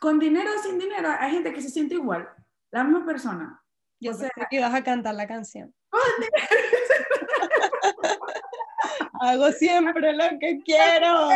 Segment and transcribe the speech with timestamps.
[0.00, 2.28] con dinero o sin dinero, hay gente que se siente igual,
[2.70, 3.62] la misma persona.
[4.00, 5.74] Yo sé que vas a cantar la canción.
[9.20, 11.28] Hago siempre lo que quiero.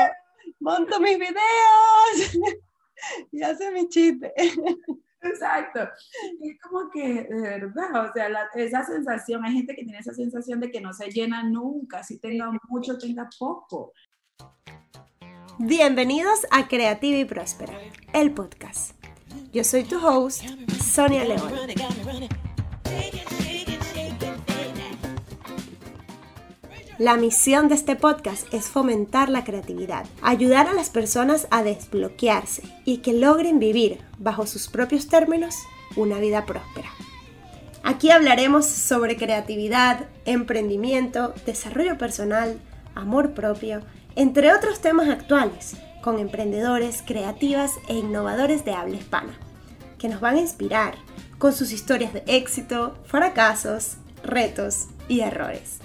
[0.61, 2.35] Monto mis videos.
[3.33, 4.33] y hace mi chiste.
[5.22, 5.81] Exacto.
[6.40, 10.61] Es como que, de verdad, o sea, esa sensación, hay gente que tiene esa sensación
[10.61, 13.92] de que no se llena nunca, si tenga mucho, tenga poco.
[15.63, 17.74] Bienvenidos a Creativa y Próspera,
[18.15, 18.92] el podcast.
[19.52, 20.42] Yo soy tu host,
[20.83, 21.52] Sonia León.
[26.96, 32.62] La misión de este podcast es fomentar la creatividad, ayudar a las personas a desbloquearse
[32.86, 35.56] y que logren vivir, bajo sus propios términos,
[35.95, 36.88] una vida próspera.
[37.83, 42.58] Aquí hablaremos sobre creatividad, emprendimiento, desarrollo personal,
[42.95, 43.83] amor propio,
[44.16, 49.38] entre otros temas actuales, con emprendedores, creativas e innovadores de habla hispana,
[49.98, 50.95] que nos van a inspirar
[51.38, 55.78] con sus historias de éxito, fracasos, retos y errores.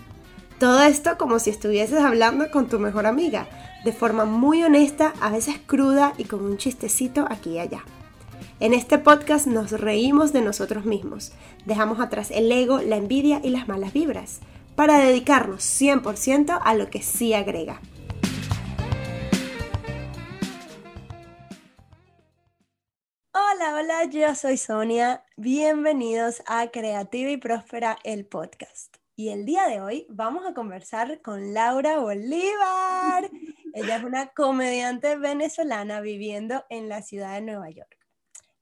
[0.60, 3.48] Todo esto como si estuvieses hablando con tu mejor amiga,
[3.84, 7.84] de forma muy honesta, a veces cruda y con un chistecito aquí y allá.
[8.60, 11.34] En este podcast nos reímos de nosotros mismos,
[11.66, 14.40] dejamos atrás el ego, la envidia y las malas vibras,
[14.76, 17.82] para dedicarnos 100% a lo que sí agrega,
[23.38, 25.26] Hola, hola, yo soy Sonia.
[25.36, 28.96] Bienvenidos a Creativa y Próspera, el podcast.
[29.18, 33.30] Y el día de hoy vamos a conversar con Laura Bolívar.
[33.74, 37.98] Ella es una comediante venezolana viviendo en la ciudad de Nueva York.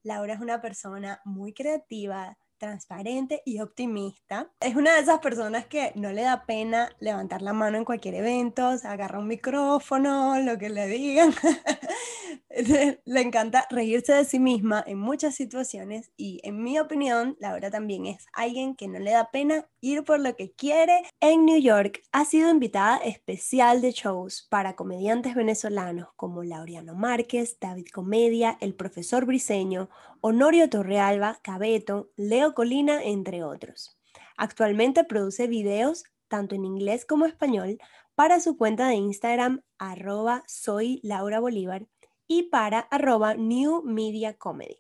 [0.02, 4.50] Laura es una persona muy creativa, transparente y optimista.
[4.60, 8.16] Es una de esas personas que no le da pena levantar la mano en cualquier
[8.16, 11.32] evento, agarra un micrófono, lo que le digan.
[13.06, 18.06] le encanta reírse de sí misma en muchas situaciones y en mi opinión, Laura también
[18.06, 21.02] es alguien que no le da pena ir por lo que quiere.
[21.20, 27.58] En New York ha sido invitada especial de shows para comediantes venezolanos como Laureano Márquez,
[27.60, 29.90] David Comedia, el profesor Briseño
[30.22, 33.98] Honorio Torrealba, Cabeto, Leo Colina, entre otros.
[34.38, 37.80] Actualmente produce videos tanto en inglés como español
[38.16, 41.88] para su cuenta de Instagram arroba soy Laura Bolívar
[42.28, 44.80] y para arroba New Media Comedy,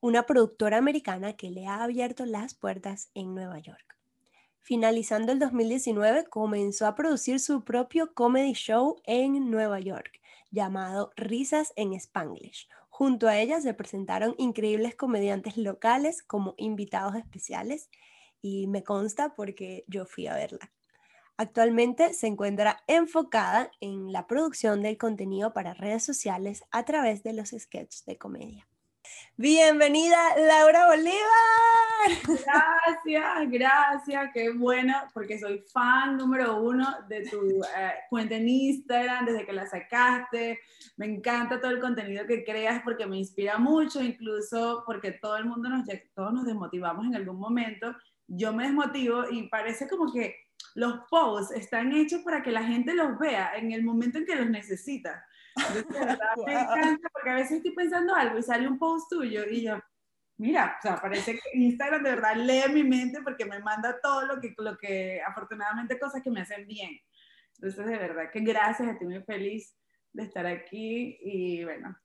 [0.00, 3.98] una productora americana que le ha abierto las puertas en Nueva York.
[4.60, 11.72] Finalizando el 2019, comenzó a producir su propio comedy show en Nueva York, llamado Risas
[11.76, 17.88] en Spanglish, Junto a ella se presentaron increíbles comediantes locales como invitados especiales
[18.42, 20.70] y me consta porque yo fui a verla.
[21.42, 27.32] Actualmente se encuentra enfocada en la producción del contenido para redes sociales a través de
[27.32, 28.68] los sketches de comedia.
[29.36, 31.18] Bienvenida Laura Bolívar.
[32.28, 39.26] Gracias, gracias, qué bueno, porque soy fan número uno de tu eh, cuenta en Instagram
[39.26, 40.60] desde que la sacaste.
[40.96, 45.46] Me encanta todo el contenido que creas porque me inspira mucho, incluso porque todo el
[45.46, 47.96] mundo nos, todos nos desmotivamos en algún momento.
[48.28, 50.36] Yo me desmotivo y parece como que
[50.74, 54.36] los posts están hechos para que la gente los vea en el momento en que
[54.36, 55.24] los necesita.
[56.46, 59.78] me encanta porque a veces estoy pensando algo y sale un post tuyo y yo,
[60.38, 64.26] mira, o sea, parece que Instagram de verdad lee mi mente porque me manda todo
[64.26, 66.98] lo que, lo que afortunadamente cosas que me hacen bien.
[67.56, 69.76] Entonces, de verdad que gracias, estoy muy feliz
[70.12, 71.96] de estar aquí y bueno,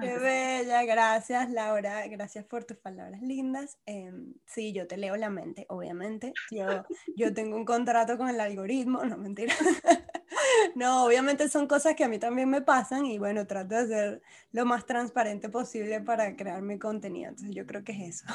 [0.00, 3.78] Qué bella, gracias Laura, gracias por tus palabras lindas.
[3.86, 6.32] Em, sí, yo te leo la mente, obviamente.
[6.50, 6.84] Yo,
[7.16, 9.54] yo tengo un contrato con el algoritmo, no mentira.
[10.74, 14.22] no, obviamente son cosas que a mí también me pasan y bueno, trato de ser
[14.52, 17.30] lo más transparente posible para crear mi contenido.
[17.30, 18.26] Entonces yo creo que es eso.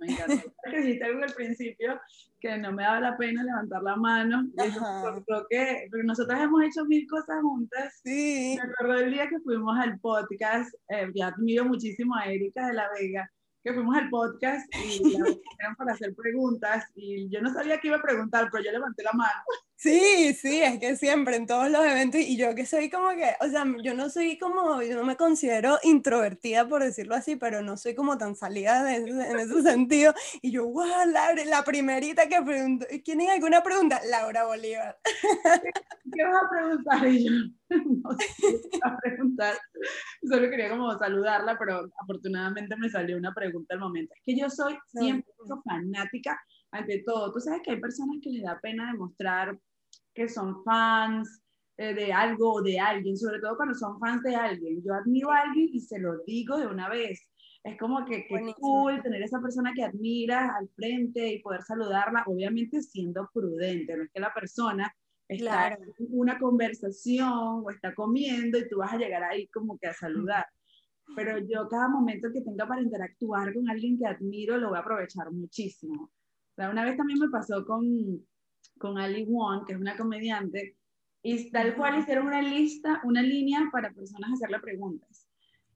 [0.00, 0.42] Me encanta.
[0.76, 2.00] Dijiste algo al principio
[2.40, 4.48] que no me daba la pena levantar la mano.
[4.56, 8.00] Creo que, pero nosotros hemos hecho mil cosas juntas.
[8.02, 8.56] Sí.
[8.56, 12.74] Me acuerdo el día que fuimos al podcast, eh, ya admiro muchísimo a Erika de
[12.74, 13.30] la Vega,
[13.62, 15.24] que fuimos al podcast y la
[15.78, 19.12] para hacer preguntas y yo no sabía qué iba a preguntar, pero yo levanté la
[19.12, 19.42] mano.
[19.82, 23.34] Sí, sí, es que siempre en todos los eventos y yo que soy como que,
[23.40, 27.62] o sea, yo no soy como, yo no me considero introvertida por decirlo así, pero
[27.62, 30.12] no soy como tan salida de, en ese sentido
[30.42, 34.02] y yo, wow, Laura, la primerita que preguntó, ¿tienen alguna pregunta?
[34.10, 34.98] Laura Bolívar.
[35.02, 37.08] ¿Qué vas a preguntar?
[37.08, 37.30] Y yo,
[38.02, 38.26] no sé
[38.70, 39.54] qué a preguntar,
[40.28, 44.12] solo quería como saludarla, pero afortunadamente me salió una pregunta al momento.
[44.14, 45.32] Es que yo soy siempre
[45.64, 46.38] fanática
[46.70, 47.32] ante todo.
[47.32, 49.58] Tú sabes que hay personas que les da pena demostrar
[50.14, 51.42] que son fans,
[51.76, 54.82] eh, de algo o de alguien, sobre todo cuando son fans de alguien.
[54.84, 57.26] Yo admiro a alguien y se lo digo de una vez.
[57.64, 62.24] Es como que, que cool tener esa persona que admiras al frente y poder saludarla,
[62.26, 64.94] obviamente siendo prudente, no es que la persona
[65.26, 65.78] está en
[66.10, 70.46] una conversación o está comiendo y tú vas a llegar ahí como que a saludar.
[71.16, 74.80] Pero yo cada momento que tenga para interactuar con alguien que admiro lo voy a
[74.80, 76.04] aprovechar muchísimo.
[76.04, 77.84] O sea, una vez también me pasó con,
[78.80, 80.76] con Ali Wong, que es una comediante,
[81.22, 85.28] y tal cual hicieron una lista, una línea para personas hacerle preguntas.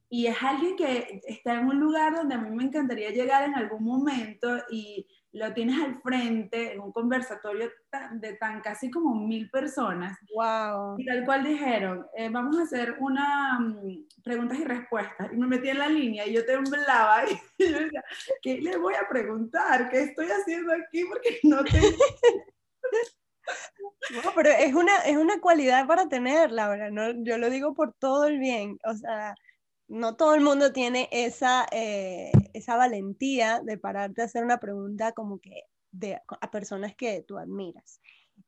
[0.08, 3.54] Y es alguien que está en un lugar donde a mí me encantaría llegar en
[3.54, 7.68] algún momento y lo tienes al frente en un conversatorio
[8.12, 10.16] de tan casi como mil personas.
[10.32, 10.94] Wow.
[10.96, 15.32] Y tal cual dijeron, eh, vamos a hacer una mm, preguntas y respuestas.
[15.32, 17.24] Y me metí en la línea y yo temblaba
[17.58, 18.04] y yo decía,
[18.40, 19.88] ¿qué le voy a preguntar?
[19.90, 21.04] ¿Qué estoy haciendo aquí?
[21.04, 21.88] Porque no tengo...
[24.10, 27.10] No, pero es una, es una cualidad para tener, Laura, ¿no?
[27.24, 29.34] yo lo digo por todo el bien, o sea,
[29.88, 35.12] no todo el mundo tiene esa, eh, esa valentía de pararte a hacer una pregunta
[35.12, 38.00] como que de, a personas que tú admiras.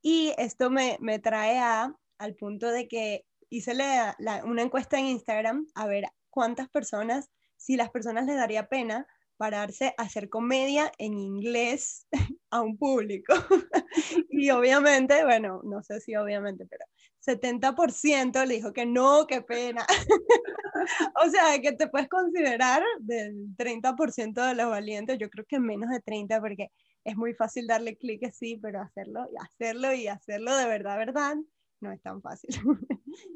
[0.03, 5.07] Y esto me, me trae a, al punto de que hice la, una encuesta en
[5.07, 9.07] Instagram a ver cuántas personas, si las personas les daría pena
[9.37, 12.07] pararse a hacer comedia en inglés
[12.51, 13.35] a un público.
[14.31, 16.85] y obviamente, bueno, no sé si obviamente, pero
[17.27, 19.85] 70% le dijo que no, qué pena.
[21.25, 25.91] o sea, que te puedes considerar del 30% de los valientes, yo creo que menos
[25.91, 26.69] de 30 porque
[27.05, 31.37] es muy fácil darle clic así, pero hacerlo y hacerlo y hacerlo de verdad, verdad,
[31.81, 32.51] no es tan fácil.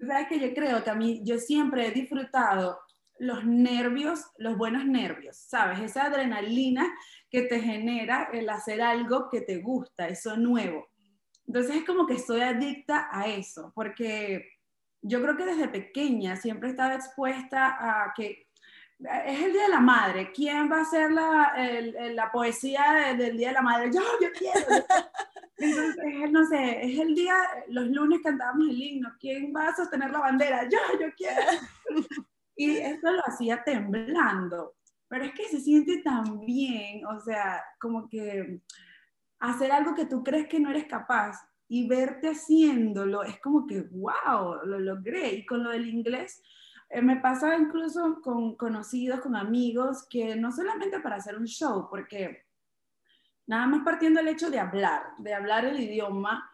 [0.07, 2.79] Sabes que yo creo que a mí, yo siempre he disfrutado
[3.21, 5.79] los nervios, los buenos nervios, ¿sabes?
[5.81, 6.91] Esa adrenalina
[7.31, 10.89] que te genera el hacer algo que te gusta, eso nuevo.
[11.47, 14.49] Entonces es como que estoy adicta a eso, porque
[15.03, 18.47] yo creo que desde pequeña siempre estaba expuesta a que
[19.27, 20.33] es el Día de la Madre.
[20.33, 21.55] ¿Quién va a hacer la,
[22.15, 23.91] la poesía del Día de la Madre?
[23.93, 24.85] Yo, yo quiero.
[25.59, 27.37] Entonces, no sé, es el día,
[27.69, 29.11] los lunes cantábamos el himno.
[29.21, 30.67] ¿Quién va a sostener la bandera?
[30.71, 31.43] Yo, yo quiero.
[32.61, 34.75] Y eso lo hacía temblando.
[35.09, 38.61] Pero es que se siente tan bien, o sea, como que
[39.39, 43.81] hacer algo que tú crees que no eres capaz y verte haciéndolo, es como que,
[43.93, 45.33] wow, lo logré.
[45.33, 46.43] Y con lo del inglés,
[46.91, 51.89] eh, me pasa incluso con conocidos, con amigos, que no solamente para hacer un show,
[51.89, 52.45] porque
[53.47, 56.50] nada más partiendo del hecho de hablar, de hablar el idioma,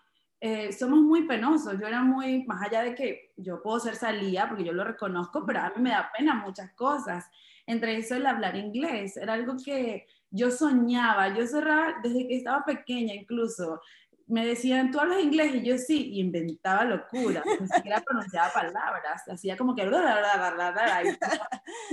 [0.46, 1.74] eh, somos muy penosos.
[1.80, 5.44] Yo era muy, más allá de que yo puedo ser salía, porque yo lo reconozco,
[5.44, 7.28] pero a mí me da pena muchas cosas.
[7.66, 12.64] Entre eso el hablar inglés, era algo que yo soñaba, yo cerraba desde que estaba
[12.64, 13.80] pequeña incluso.
[14.28, 15.52] Me decían, ¿tú hablas inglés?
[15.56, 19.88] Y yo sí, y inventaba locura, ni siquiera pronunciaba palabras, hacía como que y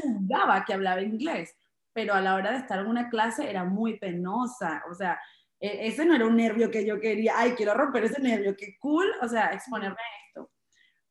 [0.02, 1.56] jugaba que hablaba inglés,
[1.92, 5.20] pero a la hora de estar en una clase era muy penosa, o sea,
[5.64, 9.08] ese no era un nervio que yo quería, ay, quiero romper ese nervio, qué cool,
[9.22, 10.52] o sea, exponerme a esto.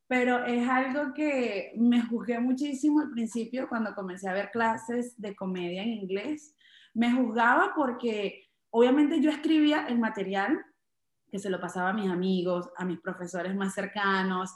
[0.07, 5.35] Pero es algo que me juzgué muchísimo al principio cuando comencé a ver clases de
[5.35, 6.55] comedia en inglés.
[6.93, 10.63] Me juzgaba porque obviamente yo escribía el material
[11.33, 14.55] que se lo pasaba a mis amigos, a mis profesores más cercanos,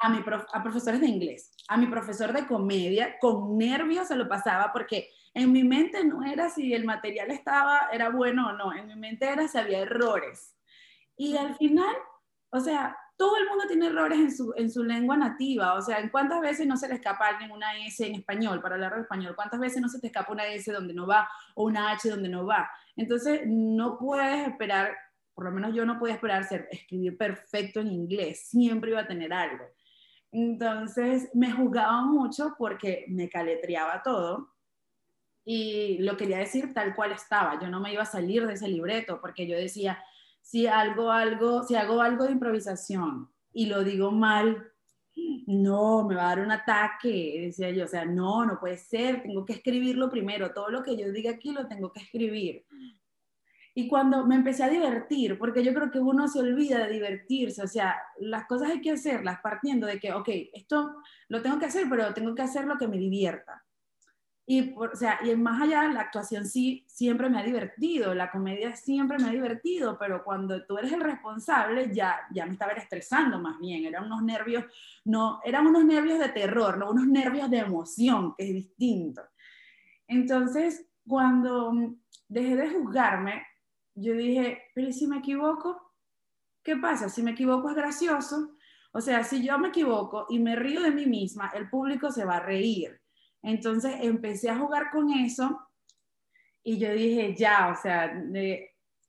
[0.00, 0.18] a, mi
[0.52, 5.08] a profesores de inglés, a mi profesor de comedia, con nervios se lo pasaba porque
[5.32, 8.96] en mi mente no era si el material estaba, era bueno o no, en mi
[8.96, 10.56] mente era si había errores.
[11.16, 11.94] Y al final,
[12.50, 15.98] o sea, todo el mundo tiene errores en su, en su lengua nativa, o sea,
[15.98, 18.98] ¿en cuántas veces no se le escapa a alguien una S en español, para hablar
[18.98, 19.36] español?
[19.36, 22.28] ¿Cuántas veces no se te escapa una S donde no va o una H donde
[22.28, 22.68] no va?
[22.96, 24.96] Entonces, no puedes esperar,
[25.38, 29.06] por lo menos yo no podía esperar ser, escribir perfecto en inglés, siempre iba a
[29.06, 29.66] tener algo.
[30.32, 34.48] Entonces, me juzgaba mucho porque me caletreaba todo
[35.44, 37.56] y lo quería decir tal cual estaba.
[37.60, 40.02] Yo no me iba a salir de ese libreto porque yo decía,
[40.42, 44.72] si algo, algo, si hago algo de improvisación y lo digo mal,
[45.46, 49.22] no, me va a dar un ataque, decía yo, o sea, no, no puede ser,
[49.22, 52.66] tengo que escribirlo primero, todo lo que yo diga aquí lo tengo que escribir.
[53.78, 57.62] Y cuando me empecé a divertir, porque yo creo que uno se olvida de divertirse,
[57.62, 60.96] o sea, las cosas hay que hacerlas partiendo de que, ok, esto
[61.28, 63.64] lo tengo que hacer, pero tengo que hacer lo que me divierta.
[64.46, 68.74] Y, o sea, y más allá, la actuación sí siempre me ha divertido, la comedia
[68.74, 73.38] siempre me ha divertido, pero cuando tú eres el responsable ya, ya me estaba estresando
[73.38, 74.64] más bien, eran unos nervios,
[75.04, 79.22] no, eran unos nervios de terror, no unos nervios de emoción, que es distinto.
[80.08, 81.94] Entonces, cuando
[82.28, 83.44] dejé de juzgarme,
[84.00, 85.92] yo dije, pero si me equivoco?
[86.62, 87.08] ¿Qué pasa?
[87.08, 88.54] Si me equivoco es gracioso,
[88.92, 92.24] O sea, si yo me equivoco y me río de mí misma, el público se
[92.24, 93.00] va a reír.
[93.42, 95.60] Entonces empecé a jugar con eso
[96.62, 98.12] y yo dije, ya, o sea,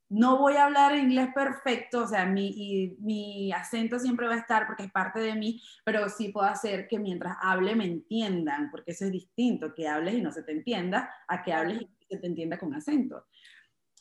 [0.09, 4.39] no voy a hablar inglés perfecto, o sea, mi, y, mi acento siempre va a
[4.39, 8.71] estar porque es parte de mí, pero sí puedo hacer que mientras hable me entiendan,
[8.71, 11.89] porque eso es distinto, que hables y no se te entienda, a que hables y
[12.07, 13.25] se te entienda con acento.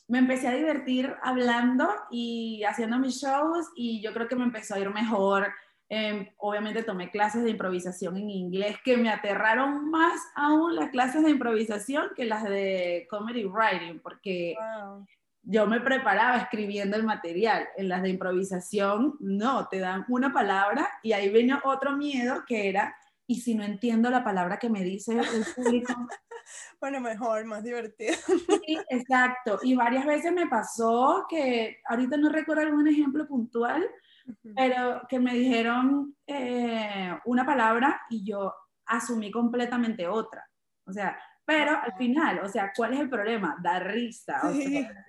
[0.09, 4.73] Me empecé a divertir hablando y haciendo mis shows y yo creo que me empezó
[4.73, 5.53] a ir mejor.
[5.87, 11.23] Em, obviamente tomé clases de improvisación en inglés que me aterraron más aún las clases
[11.23, 14.55] de improvisación que las de comedy writing, porque
[15.43, 17.67] yo me preparaba escribiendo el material.
[17.77, 22.67] En las de improvisación, no, te dan una palabra y ahí viene otro miedo que
[22.67, 22.95] era,
[23.29, 25.93] ¿y si no entiendo la palabra que me dice el público?
[26.81, 28.15] bueno, mejor, más divertido.
[28.65, 29.59] sí, exacto.
[29.61, 33.87] Y varias veces me pasó que, ahorita no recuerdo algún ejemplo puntual,
[34.55, 38.51] pero que me dijeron eh, una palabra y yo
[38.87, 40.43] asumí completamente otra.
[40.87, 43.57] O sea, pero al final, o sea, ¿cuál es el problema?
[43.61, 44.41] Da risa.
[44.43, 45.05] O sea,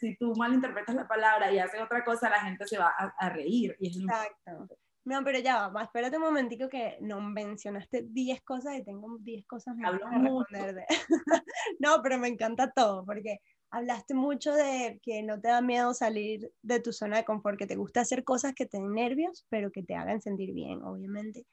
[0.00, 3.76] si tú malinterpretas la palabra y haces otra cosa, la gente se va a, reír.
[3.78, 4.74] Y Exacto.
[5.04, 9.44] No, pero ya va, espérate un momentico que no mencionaste 10 cosas y tengo 10
[9.46, 10.74] cosas más para responder.
[10.74, 10.84] De...
[11.80, 13.38] no, pero me encanta todo, porque
[13.70, 17.66] hablaste mucho de que no te da miedo salir de tu zona de confort, que
[17.66, 21.46] te gusta hacer cosas que te den nervios, pero que te hagan sentir bien, obviamente.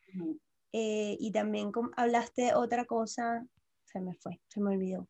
[0.72, 3.46] Eh, y también hablaste otra cosa,
[3.86, 5.08] se me fue, se me olvidó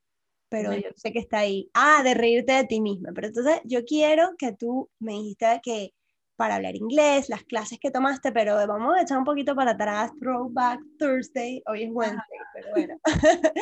[0.50, 1.70] pero yo sé que está ahí.
[1.74, 3.12] Ah, de reírte de ti misma.
[3.14, 5.94] Pero entonces yo quiero que tú me dijiste que
[6.40, 10.10] para hablar inglés, las clases que tomaste, pero vamos a echar un poquito para atrás,
[10.22, 12.98] Throwback Thursday, hoy es Wednesday, pero bueno.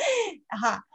[0.50, 0.86] Ajá.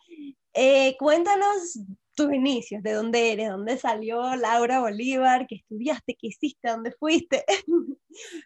[0.54, 1.80] Eh, cuéntanos
[2.14, 7.44] tus inicios, de dónde eres, dónde salió Laura Bolívar, qué estudiaste, qué hiciste, dónde fuiste.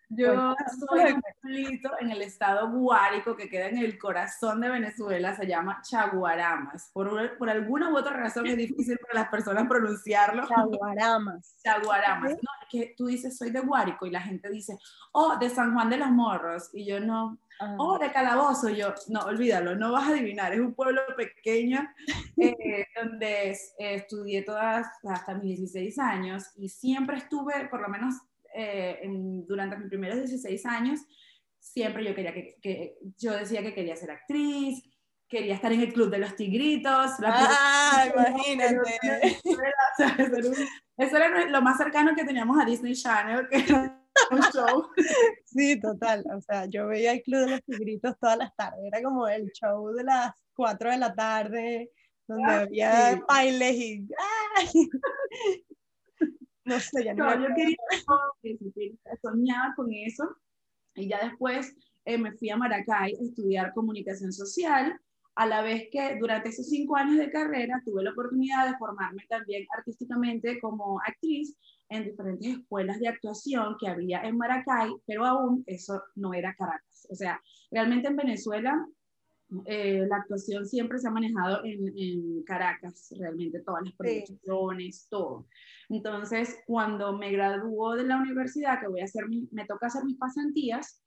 [0.08, 0.54] Yo
[0.88, 5.46] soy un pueblito en el estado Guárico que queda en el corazón de Venezuela, se
[5.46, 6.90] llama Chaguaramas.
[6.92, 10.46] Por, por alguna u otra razón es difícil para las personas pronunciarlo.
[10.46, 11.56] Chaguaramas.
[11.64, 12.32] Chaguaramas.
[12.32, 14.78] No, es que tú dices soy de Guárico y la gente dice,
[15.12, 16.70] oh, de San Juan de los Morros.
[16.72, 17.38] Y yo no,
[17.78, 18.68] oh, de Calabozo.
[18.68, 20.52] Yo, no, olvídalo, no vas a adivinar.
[20.52, 21.86] Es un pueblo pequeño
[22.36, 28.14] eh, donde eh, estudié todas hasta mis 16 años y siempre estuve, por lo menos
[28.54, 29.02] eh,
[29.46, 31.00] durante mis primeros 16 años,
[31.58, 34.82] siempre yo quería que, yo decía que quería ser actriz,
[35.28, 37.12] quería estar en el club de los tigritos.
[37.24, 38.98] ah, imagínate.
[40.96, 43.64] Eso era lo más cercano que teníamos a Disney Channel, que
[44.30, 44.90] un show.
[45.44, 46.24] Sí, total.
[46.34, 48.80] O sea, yo veía el club de los tigritos todas las tardes.
[48.84, 51.90] Era como el show de las 4 de la tarde,
[52.26, 54.08] donde ah, había bailes y...
[56.64, 57.32] No sé, ya no.
[57.32, 57.76] yo quería,
[59.22, 60.24] soñaba con eso
[60.96, 61.72] y ya después
[62.04, 65.00] eh, me fui a Maracay a estudiar comunicación social,
[65.36, 69.24] a la vez que durante esos cinco años de carrera tuve la oportunidad de formarme
[69.28, 71.56] también artísticamente como actriz
[71.90, 77.06] en diferentes escuelas de actuación que había en Maracay, pero aún eso no era Caracas.
[77.10, 77.40] O sea,
[77.70, 78.86] realmente en Venezuela
[79.66, 85.46] eh, la actuación siempre se ha manejado en, Caracas, realmente todas las producciones, todo.
[85.88, 90.16] Entonces, cuando me graduó de la universidad, que voy a hacer me toca hacer mis
[90.16, 91.02] pasantías,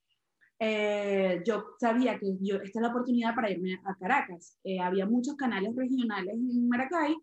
[0.59, 4.57] eh, yo sabía que yo, esta es la oportunidad para irme a Caracas.
[4.63, 7.15] Eh, había muchos canales regionales en Maracay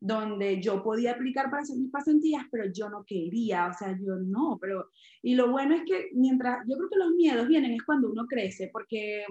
[0.00, 4.16] donde yo podía aplicar para hacer mis pasantías, pero yo no quería, o sea, yo
[4.16, 4.88] no, pero...
[5.22, 8.26] Y lo bueno es que mientras, yo creo que los miedos vienen es cuando uno
[8.26, 9.26] crece, porque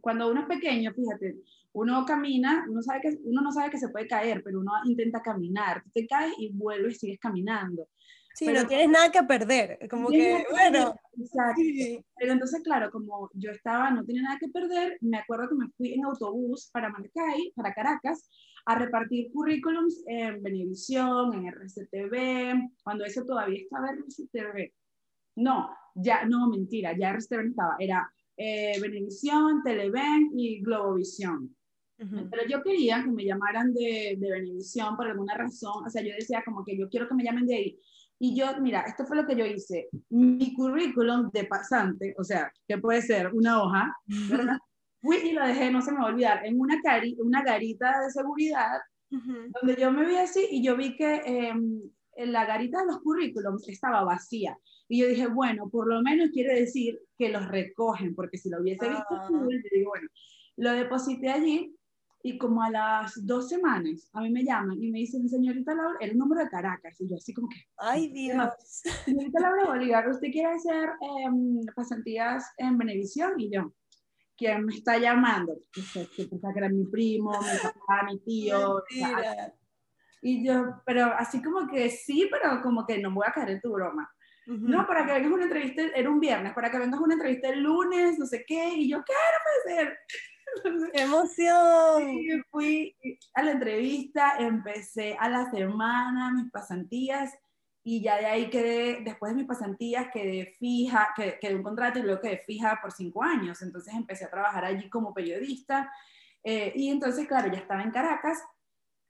[0.00, 1.36] cuando uno es pequeño, fíjate,
[1.74, 5.20] uno camina, uno, sabe que, uno no sabe que se puede caer, pero uno intenta
[5.20, 5.82] caminar.
[5.92, 7.88] Te caes y vuelves y sigues caminando.
[8.34, 10.94] Sí, no tienes nada que perder, como que, bueno.
[11.16, 11.62] Exacto.
[12.16, 15.68] Pero entonces, claro, como yo estaba, no tenía nada que perder, me acuerdo que me
[15.76, 18.28] fui en autobús para Maracay, para Caracas,
[18.66, 24.72] a repartir currículums en Benevisión, en RCTV, cuando eso todavía estaba en RCTV.
[25.36, 28.80] No, ya, no, mentira, ya RCTV estaba, era eh,
[29.64, 31.54] Televen y Globovisión.
[31.96, 36.12] Pero yo quería que me llamaran de, de Benevisión por alguna razón, o sea, yo
[36.18, 37.80] decía como que yo quiero que me llamen de ahí.
[38.18, 39.88] Y yo, mira, esto fue lo que yo hice.
[40.10, 43.96] Mi currículum de pasante, o sea, que puede ser una hoja,
[44.30, 44.58] ¿verdad?
[45.00, 48.00] Fui y lo dejé, no se me va a olvidar, en una, cari una garita
[48.00, 48.80] de seguridad,
[49.10, 51.82] donde yo me vi así y yo vi que em,
[52.16, 54.56] en la garita de los currículums estaba vacía.
[54.88, 58.60] Y yo dije, bueno, por lo menos quiere decir que los recogen, porque si lo
[58.60, 59.28] hubiese visto, ah.
[59.30, 60.08] yo digo, bueno,
[60.56, 61.74] lo deposité allí
[62.26, 65.98] y como a las dos semanas, a mí me llaman y me dicen, señorita Laura,
[66.00, 66.98] el número de Caracas.
[66.98, 67.56] Y yo así como que...
[67.76, 68.50] Ay, Dios.
[69.04, 73.38] Señorita Laura Bolívar, ¿usted quiere hacer eh, pasantías en Benevisión?
[73.38, 73.74] Y yo,
[74.38, 75.54] ¿quién me está llamando?
[75.74, 78.82] Que era mi primo, mi papá, mi tío.
[80.22, 83.60] y yo, pero así como que sí, pero como que no voy a caer en
[83.60, 84.10] tu broma.
[84.46, 87.62] No, para que vengas una entrevista, era un viernes, para que vengas una entrevista el
[87.62, 89.12] lunes, no sé qué, y yo, ¿qué
[89.64, 89.98] puede ser?
[90.92, 92.18] ¡Qué emoción!
[92.50, 92.96] Fui
[93.34, 97.32] a la entrevista, empecé a la semana mis pasantías,
[97.86, 102.02] y ya de ahí quedé, después de mis pasantías, quedé fija, quedé, un contrato y
[102.02, 103.60] luego quedé fija por cinco años.
[103.60, 105.92] Entonces empecé a trabajar allí como periodista.
[106.42, 108.42] Eh, y entonces, claro, ya estaba en Caracas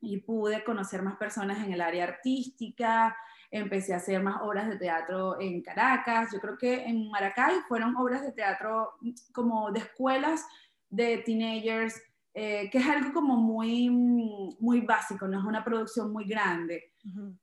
[0.00, 3.16] y pude conocer más personas en el área artística,
[3.48, 6.32] empecé a hacer más obras de teatro en Caracas.
[6.32, 8.94] Yo creo que en Maracay fueron obras de teatro
[9.32, 10.44] como de escuelas
[10.94, 12.00] de teenagers,
[12.32, 16.92] eh, que es algo como muy, muy básico, no es una producción muy grande.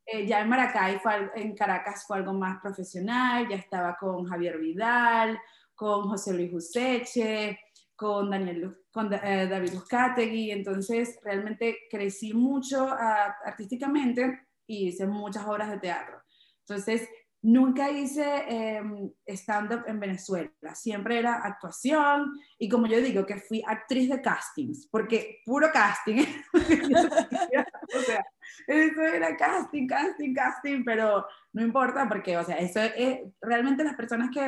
[0.05, 4.57] Eh, ya en Maracay, fue, en Caracas fue algo más profesional, ya estaba con Javier
[4.57, 5.39] Vidal,
[5.75, 7.59] con José Luis Useche,
[7.95, 15.45] con, Daniel, con eh, David Uzcategui, entonces realmente crecí mucho ah, artísticamente y hice muchas
[15.45, 16.21] obras de teatro.
[16.67, 17.07] Entonces,
[17.43, 23.63] Nunca hice em, stand-up en Venezuela, siempre era actuación y como yo digo, que fui
[23.65, 26.19] actriz de castings, porque puro casting,
[26.53, 28.23] o sea,
[28.67, 33.95] eso era casting, casting, casting, pero no importa porque, o sea, eso es realmente las
[33.95, 34.47] personas que,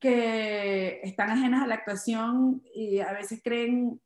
[0.00, 4.00] que están ajenas a la actuación y a veces creen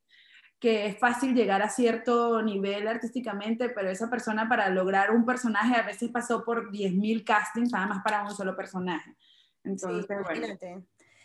[0.63, 5.75] que es fácil llegar a cierto nivel artísticamente, pero esa persona para lograr un personaje
[5.75, 9.17] a veces pasó por 10.000 castings nada más para un solo personaje.
[9.65, 10.47] Entonces, sí, bueno.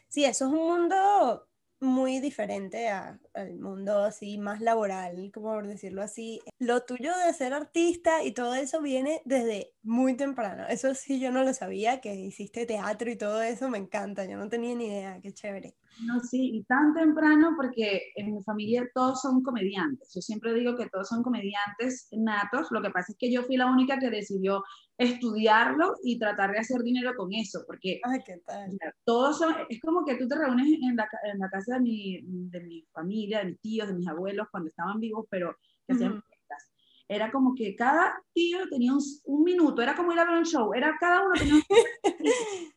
[0.07, 1.47] Sí, eso es un mundo
[1.79, 6.41] muy diferente al mundo así más laboral, como por decirlo así.
[6.57, 10.65] Lo tuyo de ser artista y todo eso viene desde muy temprano.
[10.67, 14.25] Eso sí, yo no lo sabía, que hiciste teatro y todo eso, me encanta.
[14.25, 15.75] Yo no tenía ni idea, qué chévere.
[16.05, 20.11] No, sí, y tan temprano porque en mi familia todos son comediantes.
[20.13, 22.67] Yo siempre digo que todos son comediantes natos.
[22.71, 24.63] Lo que pasa es que yo fui la única que decidió
[24.97, 28.77] estudiarlo y tratar de hacer dinero con eso, porque Ay, ¿qué tal?
[29.03, 32.21] todos son, es como que tú te reúnes en la, en la casa de mi,
[32.23, 36.21] de mi, familia, de mis tíos, de mis abuelos cuando estaban vivos, pero que hacían
[36.23, 36.71] fiestas.
[37.07, 40.45] Era como que cada tío tenía un, un, minuto, era como ir a ver un
[40.45, 41.61] show, era cada uno tenía un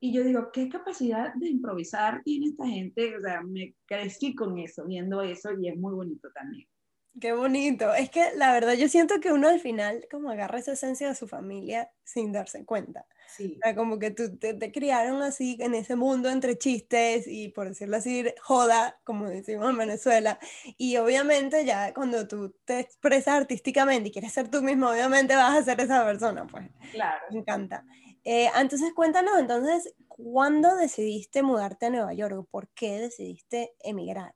[0.00, 3.16] Y yo digo, ¿qué capacidad de improvisar tiene esta gente?
[3.16, 6.68] O sea, me crecí con eso, viendo eso, y es muy bonito también.
[7.20, 7.92] Qué bonito.
[7.94, 11.14] Es que la verdad yo siento que uno al final como agarra esa esencia de
[11.14, 13.06] su familia sin darse cuenta.
[13.36, 13.56] Sí.
[13.56, 17.48] O sea, como que tú, te, te, criaron así en ese mundo entre chistes y
[17.48, 20.38] por decirlo así, joda, como decimos en Venezuela.
[20.76, 25.58] Y obviamente ya cuando tú te expresas artísticamente y quieres ser tú mismo, obviamente vas
[25.58, 26.70] a ser esa persona, pues.
[26.92, 27.20] Claro.
[27.30, 27.84] Me encanta.
[28.30, 32.46] Eh, entonces cuéntanos, entonces, ¿cuándo decidiste mudarte a Nueva York?
[32.50, 34.34] ¿Por qué decidiste emigrar?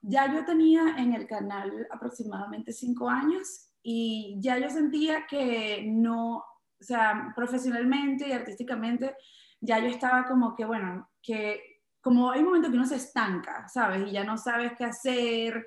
[0.00, 6.36] Ya yo tenía en el canal aproximadamente cinco años y ya yo sentía que no,
[6.36, 6.44] o
[6.78, 9.16] sea, profesionalmente y artísticamente,
[9.60, 13.66] ya yo estaba como que, bueno, que como hay un momento que uno se estanca,
[13.66, 14.06] ¿sabes?
[14.06, 15.66] Y ya no sabes qué hacer.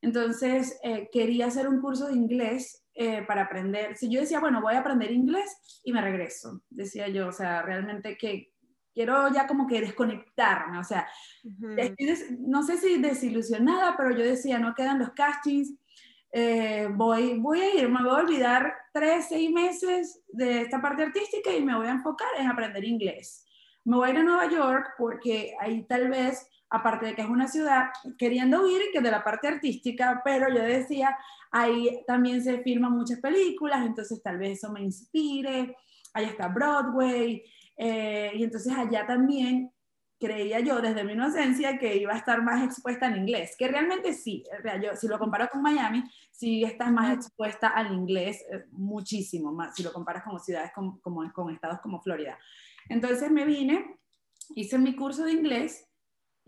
[0.00, 3.94] Entonces, eh, quería hacer un curso de inglés eh, para aprender.
[3.94, 7.60] Si yo decía, bueno, voy a aprender inglés y me regreso, decía yo, o sea,
[7.60, 8.52] realmente que
[8.94, 11.06] quiero ya como que desconectarme, o sea,
[12.38, 15.74] no sé si desilusionada, pero yo decía, no quedan los castings,
[16.32, 21.02] eh, voy, voy a ir, me voy a olvidar tres, seis meses de esta parte
[21.02, 23.44] artística y me voy a enfocar en aprender inglés.
[23.84, 27.28] Me voy a ir a Nueva York porque ahí tal vez aparte de que es
[27.28, 31.16] una ciudad, queriendo huir que de la parte artística, pero yo decía,
[31.50, 35.76] ahí también se filman muchas películas, entonces tal vez eso me inspire,
[36.12, 37.42] allá está Broadway,
[37.76, 39.70] eh, y entonces allá también
[40.18, 44.14] creía yo desde mi inocencia que iba a estar más expuesta al inglés, que realmente
[44.14, 44.44] sí,
[44.82, 49.74] yo, si lo comparo con Miami, sí estás más expuesta al inglés eh, muchísimo más,
[49.74, 52.38] si lo comparas con ciudades como, como, con estados como Florida.
[52.88, 53.98] Entonces me vine,
[54.54, 55.85] hice mi curso de inglés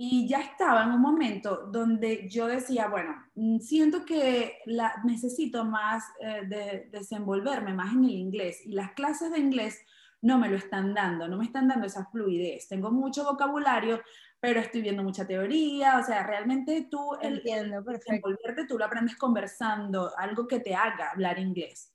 [0.01, 5.65] y ya estaba en un momento donde yo decía, bueno, mm, siento que la, necesito
[5.65, 9.85] más eh, de, desenvolverme más en el inglés y las clases de inglés
[10.23, 12.69] no me lo están dando, no me están dando esa fluidez.
[12.69, 14.01] Tengo mucho vocabulario,
[14.39, 19.17] pero estoy viendo mucha teoría, o sea, realmente tú, el, Entiendo, desenvolverte, tú lo aprendes
[19.17, 21.93] conversando, algo que te haga hablar inglés.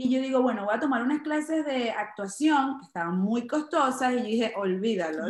[0.00, 4.12] Y yo digo, bueno, voy a tomar unas clases de actuación que estaban muy costosas
[4.12, 5.24] y yo dije, olvídalo.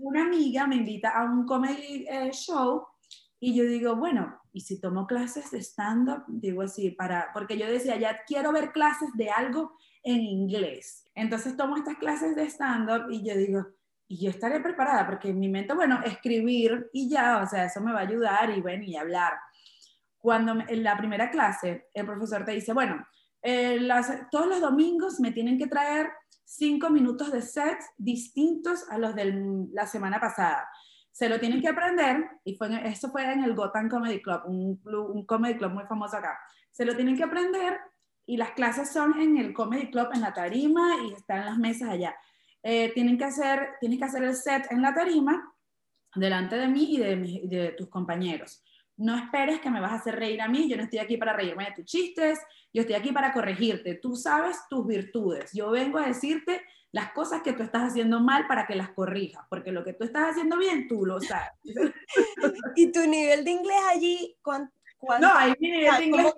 [0.00, 2.84] una amiga me invita a un comedy eh, show
[3.38, 6.24] Y yo digo, bueno, ¿y si tomo clases de stand-up?
[6.26, 11.04] Digo así, para, porque yo decía, ya quiero ver clases de algo en inglés.
[11.14, 13.68] Entonces tomo estas clases de stand-up y yo digo,
[14.08, 17.80] y yo estaré preparada, porque en mi mente, bueno, escribir y ya, o sea, eso
[17.80, 19.34] me va a ayudar y bueno, y hablar.
[20.20, 23.04] Cuando en la primera clase el profesor te dice, bueno,
[23.42, 23.80] eh,
[24.30, 26.10] todos los domingos me tienen que traer
[26.44, 30.68] cinco minutos de sets distintos a los de la semana pasada
[31.12, 34.80] se lo tienen que aprender, y fue, esto fue en el Gotham Comedy Club, un,
[34.84, 36.38] un comedy club muy famoso acá,
[36.70, 37.78] se lo tienen que aprender
[38.26, 41.88] y las clases son en el comedy club, en la tarima, y están las mesas
[41.88, 42.14] allá.
[42.62, 45.52] Eh, tienen que hacer, tienes que hacer el set en la tarima,
[46.14, 48.62] delante de mí y de, de tus compañeros.
[49.00, 51.32] No esperes que me vas a hacer reír a mí, yo no estoy aquí para
[51.32, 52.38] reírme de tus chistes,
[52.72, 53.94] yo estoy aquí para corregirte.
[53.94, 55.52] Tú sabes tus virtudes.
[55.54, 59.44] Yo vengo a decirte las cosas que tú estás haciendo mal para que las corrijas,
[59.48, 61.52] porque lo que tú estás haciendo bien, tú lo sabes.
[62.76, 64.36] ¿Y tu nivel de inglés allí?
[64.42, 64.72] ¿cuánto,
[65.20, 66.34] no, ahí mi nivel de inglés,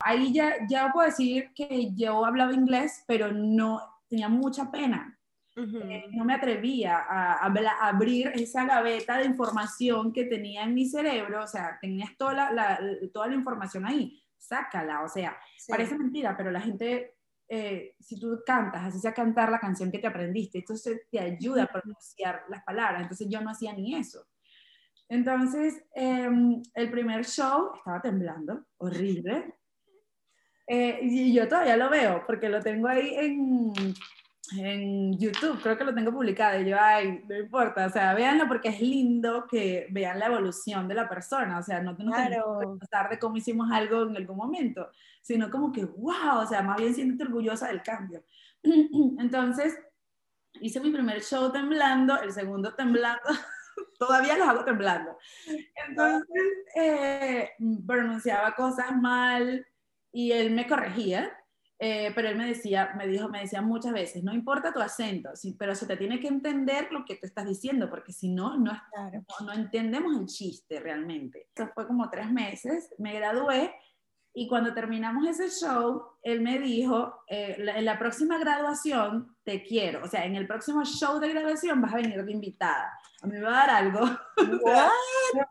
[0.00, 5.13] ahí ya, ya puedo decir que yo hablaba inglés, pero no tenía mucha pena.
[5.56, 10.88] Eh, no me atrevía a, a, abrir esa gaveta de información que tenía en mi
[10.88, 12.80] cerebro, o sea, tenías toda la,
[13.12, 15.36] toda la información ahí, sácala, o sea,
[15.68, 17.14] parece mentira, pero la gente
[17.48, 21.64] eh, si tú cantas, así sea cantar la canción que te aprendiste, entonces te ayuda
[21.64, 23.02] a pronunciar las palabras.
[23.02, 24.26] Entonces yo no hacía ni eso.
[25.08, 29.54] Entonces, em, el primer show estaba temblando, horrible.
[30.66, 33.72] Eh, y yo todavía lo veo, porque lo tengo ahí en,
[34.52, 38.46] en YouTube, creo que lo tengo publicado, y yo, ay, no importa, o sea, véanlo
[38.46, 42.58] porque es lindo que vean la evolución de la persona, o sea, no, no claro.
[42.58, 44.90] tenemos que de cómo hicimos algo en algún momento,
[45.22, 48.24] sino como que, wow, o sea, más bien siéntete orgullosa del cambio.
[48.62, 49.78] Entonces,
[50.60, 53.22] hice mi primer show temblando, el segundo temblando,
[53.98, 55.16] todavía los hago temblando.
[55.88, 56.42] Entonces,
[56.76, 57.50] eh,
[57.86, 59.66] pronunciaba cosas mal
[60.12, 61.32] y él me corregía
[61.86, 65.28] eh, pero él me decía, me dijo, me decía muchas veces, no importa tu acento,
[65.58, 68.72] pero se te tiene que entender lo que tú estás diciendo, porque si no, no,
[69.44, 71.48] no, entendemos el chiste realmente.
[71.48, 73.70] Esto fue como tres meses, me gradué
[74.36, 80.04] y cuando terminamos ese show, él me dijo, eh, en la próxima graduación te quiero,
[80.04, 82.98] o sea, en el próximo show de graduación vas a venir de invitada.
[83.22, 84.00] A mí me va a dar algo.
[84.62, 84.90] ¿What?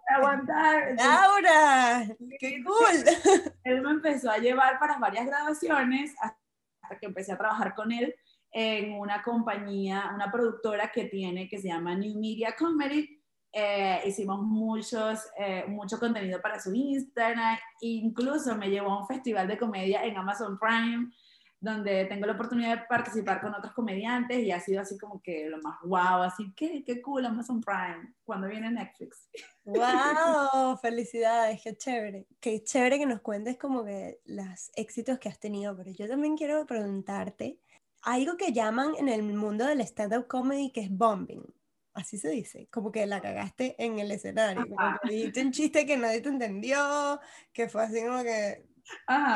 [0.10, 0.96] aguantar.
[0.98, 2.04] Laura,
[2.40, 3.42] qué cool.
[3.64, 8.14] Él me empezó a llevar para varias graduaciones hasta que empecé a trabajar con él
[8.52, 13.13] en una compañía, una productora que tiene que se llama New Media Comedy
[13.56, 19.48] eh, hicimos muchos, eh, mucho contenido para su Instagram, incluso me llevó a un festival
[19.48, 21.12] de comedia en Amazon Prime,
[21.60, 25.50] donde tengo la oportunidad de participar con otros comediantes y ha sido así como que
[25.50, 29.30] lo más guau, así que qué cool Amazon Prime, cuando viene Netflix.
[29.64, 30.76] ¡Wow!
[30.82, 32.26] Felicidades, qué chévere.
[32.40, 36.36] Qué chévere que nos cuentes como que los éxitos que has tenido, pero yo también
[36.36, 37.60] quiero preguntarte
[38.02, 41.46] algo que llaman en el mundo del stand-up comedy que es bombing
[41.94, 45.86] así se dice, como que la cagaste en el escenario, como que dijiste un chiste
[45.86, 47.20] que nadie te entendió,
[47.52, 48.66] que fue así como que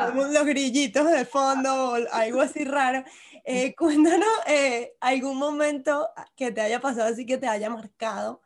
[0.06, 3.04] como los grillitos de fondo o algo así raro.
[3.44, 8.42] Eh, cuéntanos eh, algún momento que te haya pasado así que te haya marcado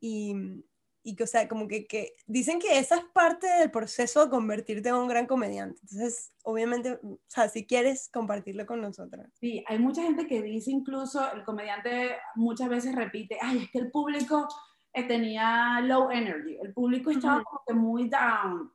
[0.00, 0.34] y,
[1.04, 4.30] y que, o sea, como que, que, dicen que esa es parte del proceso de
[4.30, 5.78] convertirte en un gran comediante.
[5.82, 9.26] Entonces, obviamente, o sea, si quieres compartirlo con nosotros.
[9.38, 13.78] Sí, hay mucha gente que dice incluso, el comediante muchas veces repite, ay, es que
[13.78, 14.48] el público
[14.94, 18.72] eh, tenía low energy, el público estaba como que muy down.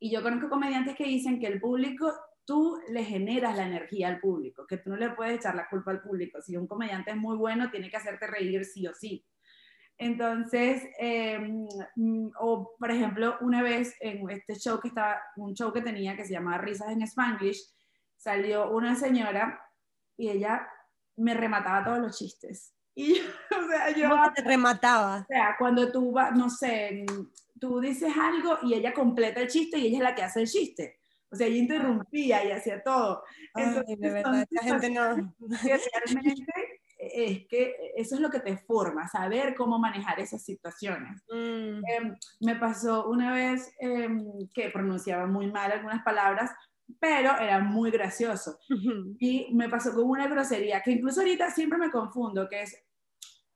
[0.00, 2.12] Y yo conozco comediantes que dicen que el público,
[2.44, 5.92] tú le generas la energía al público, que tú no le puedes echar la culpa
[5.92, 6.42] al público.
[6.42, 9.24] Si un comediante es muy bueno, tiene que hacerte reír sí o sí.
[9.98, 10.84] Entonces,
[11.96, 16.16] mm, o por ejemplo, una vez en este show que estaba, un show que tenía
[16.16, 17.60] que se llamaba Risas en Spanglish,
[18.16, 19.60] salió una señora
[20.16, 20.68] y ella
[21.16, 22.74] me remataba todos los chistes.
[22.94, 23.12] Y,
[23.50, 24.08] o sea, yo...
[24.08, 25.20] ¿Cómo te remataba?
[25.22, 27.04] O sea, cuando tú vas, no sé,
[27.60, 30.48] tú dices algo y ella completa el chiste y ella es la que hace el
[30.48, 30.98] chiste.
[31.30, 33.22] O sea, ella interrumpía y hacía todo.
[33.54, 35.34] Entonces, de verdad, esta gente no...
[35.62, 36.44] Realmente
[37.24, 41.22] es que eso es lo que te forma, saber cómo manejar esas situaciones.
[41.30, 41.82] Mm.
[41.86, 46.50] Em, me pasó una vez em, que pronunciaba muy mal algunas palabras,
[47.00, 48.58] pero era muy gracioso.
[49.18, 52.84] Y me pasó con una grosería que incluso ahorita siempre me confundo, que es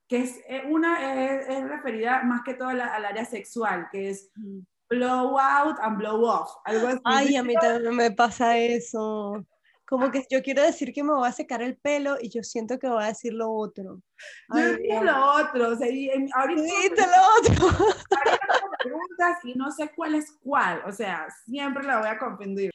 [0.09, 4.31] que es eh, una es, referida más que todo al área sexual, que es
[4.91, 7.01] blow out and blow off, algo así.
[7.05, 9.47] Ay, a mí también me pasa eso
[9.93, 12.79] como que yo quiero decir que me voy a secar el pelo y yo siento
[12.79, 14.01] que voy a decir lo otro.
[14.55, 17.07] Yo dije lo otro, o sea, y ahorita...
[17.07, 17.95] lo otro.
[18.83, 22.71] preguntas y no sé cuál es cuál, o sea, siempre la voy a confundir.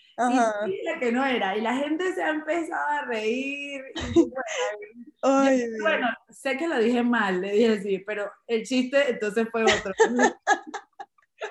[0.68, 3.82] Y dije que no era, y la gente se ha empezado a reír.
[5.24, 9.92] bueno, sé que lo dije mal, le dije sí, pero el chiste entonces fue otro.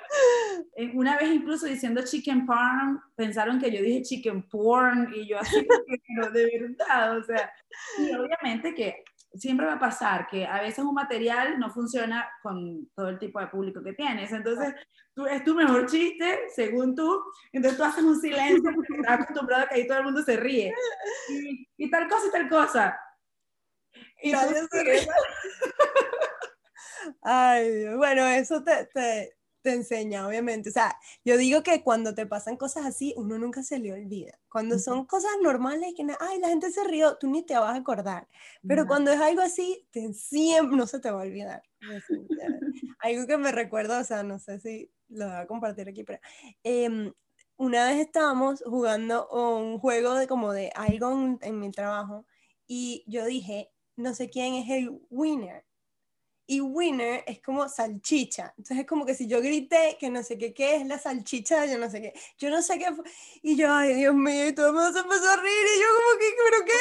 [0.95, 5.67] Una vez incluso diciendo chicken porn, pensaron que yo dije chicken porn y yo así,
[5.67, 7.51] pero de verdad, o sea,
[7.99, 9.05] y obviamente que
[9.35, 13.41] siempre va a pasar que a veces un material no funciona con todo el tipo
[13.41, 14.33] de público que tienes.
[14.33, 14.75] Entonces,
[15.15, 19.65] tú, es tu mejor chiste, según tú, entonces tú haces un silencio porque estás acostumbrado
[19.65, 20.73] a que ahí todo el mundo se ríe.
[21.77, 22.99] Y, tal cosa y tal cosa.
[24.23, 24.33] Y
[27.23, 30.69] Ay, bueno, eso te, te, te enseña, obviamente.
[30.69, 34.39] O sea, yo digo que cuando te pasan cosas así, uno nunca se le olvida.
[34.49, 37.81] Cuando son cosas normales que, ay, la gente se rió, tú ni te vas a
[37.81, 38.29] acordar.
[38.65, 41.65] Pero cuando es algo así, te, siempre no se te va a olvidar.
[43.01, 46.21] algo que me recuerdo, o sea, no sé si lo voy a compartir aquí, pero
[46.63, 47.13] em,
[47.57, 52.25] una vez estábamos jugando un juego de como de algo en, en mi trabajo
[52.69, 55.65] y yo dije, no sé quién es el winner
[56.47, 58.55] y winner es como salchicha.
[58.57, 61.67] Entonces es como que si yo grité que no sé qué, qué es la salchicha,
[61.67, 63.05] yo no sé qué, yo no sé qué fue.
[63.43, 65.87] Y yo, ay, Dios mío, y todo el mundo se empezó a reír y yo
[65.97, 66.77] como que, ¿pero qué?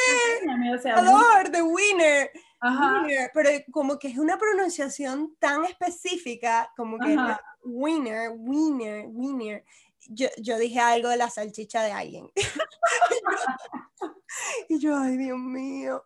[0.76, 1.02] O sea,
[1.50, 2.32] de winner.
[2.62, 3.32] winner.
[3.34, 7.18] Pero como que es una pronunciación tan específica, como que
[7.64, 9.66] winner, winner, winner.
[10.08, 12.30] Yo, yo dije algo de la salchicha de alguien.
[14.70, 16.06] y yo, ay, Dios mío.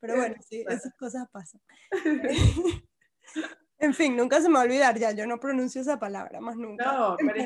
[0.00, 1.60] Pero bueno, sí, esas cosas pasan.
[3.78, 6.56] en fin, nunca se me va a olvidar ya, yo no pronuncio esa palabra más
[6.56, 6.84] nunca.
[6.84, 7.44] No, pero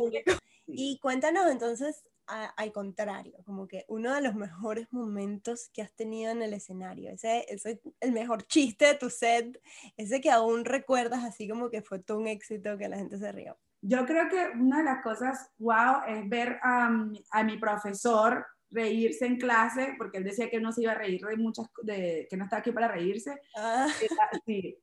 [0.67, 6.31] Y cuéntanos entonces al contrario, como que uno de los mejores momentos que has tenido
[6.31, 7.65] en el escenario, ese, es
[8.01, 9.61] el mejor chiste de tu set,
[9.97, 13.33] ese que aún recuerdas así como que fue todo un éxito que la gente se
[13.33, 13.59] rió.
[13.83, 16.89] Yo creo que una de las cosas, wow, es ver a
[17.45, 21.37] mi profesor reírse en clase, porque él decía que no se iba a reír de
[21.37, 23.41] muchas, de, que no estaba aquí para reírse.
[23.57, 23.87] Ah.
[24.01, 24.79] Era, sí,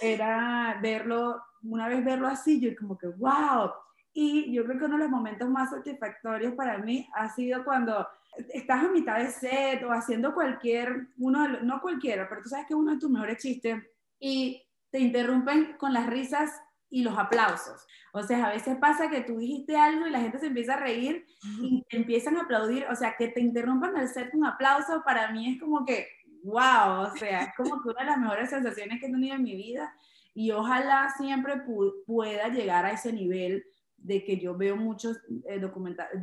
[0.00, 3.70] era verlo, una vez verlo así, yo como que, wow.
[4.12, 8.06] Y yo creo que uno de los momentos más satisfactorios para mí ha sido cuando
[8.50, 12.74] estás a mitad de set o haciendo cualquier, uno, no cualquiera, pero tú sabes que
[12.74, 13.82] uno de tus mejores chistes
[14.18, 16.50] y te interrumpen con las risas
[16.90, 17.86] y los aplausos.
[18.12, 20.80] O sea, a veces pasa que tú dijiste algo y la gente se empieza a
[20.80, 21.26] reír
[21.60, 22.86] y te empiezan a aplaudir.
[22.90, 26.08] O sea, que te interrumpan el set un aplauso, para mí es como que,
[26.42, 29.42] wow, o sea, es como que una de las mejores sensaciones que he tenido en
[29.42, 29.94] mi vida.
[30.34, 31.62] Y ojalá siempre
[32.06, 33.64] pueda llegar a ese nivel
[33.96, 35.18] de que yo veo muchos,
[35.48, 35.60] eh,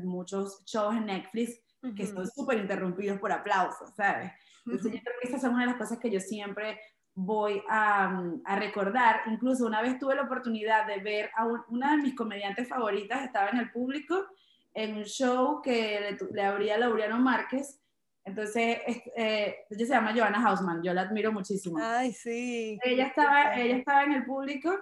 [0.03, 1.59] muchos shows en Netflix
[1.95, 4.31] que son súper interrumpidos por aplausos, ¿sabes?
[4.65, 6.79] Entonces yo creo que esas son una de las cosas que yo siempre
[7.15, 9.21] voy a, recordar.
[9.27, 13.49] Incluso una vez tuve la oportunidad de ver a una de mis comediantes favoritas, estaba
[13.49, 14.25] en el público,
[14.73, 17.79] en un show que le, abría Laureano Márquez.
[18.25, 18.79] Entonces,
[19.15, 21.77] eh, ella se llama Joanna Hausman, yo la admiro muchísimo.
[21.79, 22.79] Ay, sí.
[22.83, 24.73] Ella estaba, ella estaba en el público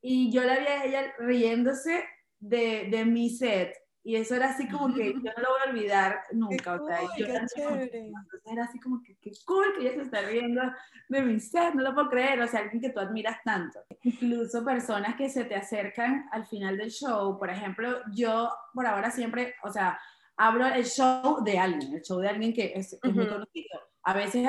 [0.00, 2.04] y yo la vi a ella riéndose
[2.40, 3.74] de, de mi set
[4.06, 6.74] y eso era así como que yo no lo voy a olvidar nunca.
[6.74, 8.12] o sea, yo era, entonces
[8.44, 10.62] era así como que qué cool que ella se está riendo
[11.08, 12.40] de mi set, no lo puedo creer.
[12.40, 13.80] O sea, alguien que tú admiras tanto.
[14.04, 17.36] Incluso personas que se te acercan al final del show.
[17.36, 19.98] Por ejemplo, yo por ahora siempre, o sea,
[20.36, 23.80] hablo el show de alguien, el show de alguien que es, muy conocido.
[24.04, 24.46] A veces,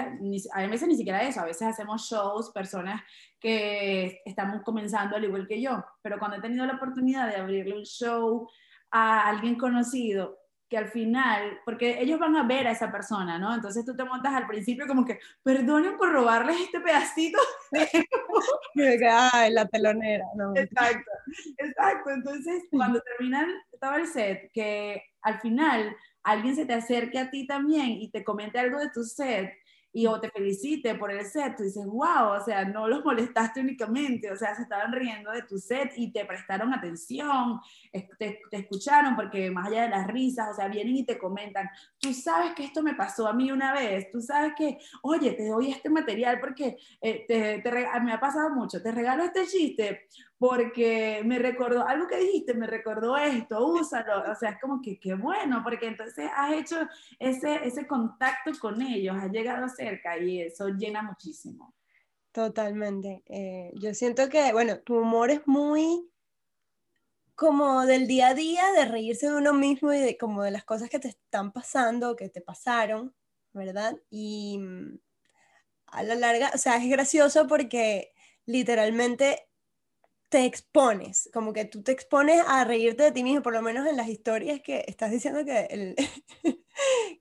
[0.54, 3.02] a veces ni siquiera eso, a veces hacemos shows, personas
[3.40, 7.76] que estamos comenzando al igual que yo, pero cuando he tenido la oportunidad de abrirle
[7.76, 8.48] un show
[8.92, 10.38] a alguien conocido
[10.70, 13.54] que al final, porque ellos van a ver a esa persona, ¿no?
[13.54, 17.40] Entonces tú te montas al principio como que, perdonen por robarles este pedacito.
[19.34, 20.26] Ay, la telonera.
[20.36, 20.54] No.
[20.56, 21.12] Exacto,
[21.58, 22.10] exacto.
[22.10, 27.48] Entonces, cuando terminan, estaba el set, que al final alguien se te acerque a ti
[27.48, 29.54] también y te comente algo de tu set,
[29.98, 33.62] y o te felicite por el set, tú dices, wow, o sea, no los molestaste
[33.62, 37.60] únicamente, o sea, se estaban riendo de tu set y te prestaron atención,
[38.20, 42.14] te, escucharon, porque más allá de las risas, o sea, vienen y te comentan, tú
[42.14, 45.72] sabes que esto me pasó a mí una vez, tú sabes que, oye, te doy
[45.72, 47.72] este material porque eh, te, te,
[48.04, 50.06] me ha pasado mucho, te regalo este chiste
[50.38, 55.00] porque me recordó, algo que dijiste, me recordó esto, úsalo, o sea, es como que
[55.00, 56.76] qué bueno, porque entonces has hecho
[57.20, 61.74] ese, ese contacto con ellos, has llegado cerca y eso llena muchísimo.
[62.32, 63.24] Totalmente.
[63.26, 66.08] Eh, yo siento que, bueno, tu humor es muy
[67.34, 70.64] como del día a día, de reírse de uno mismo y de como de las
[70.64, 73.16] cosas que te están pasando, que te pasaron,
[73.54, 73.96] ¿verdad?
[74.10, 75.00] Y mm,
[75.88, 78.14] a la larga, o sea, es gracioso porque
[78.46, 79.48] literalmente
[80.30, 83.88] te expones, como que tú te expones a reírte de ti mismo, por lo menos
[83.88, 85.96] en las historias que estás diciendo que, el,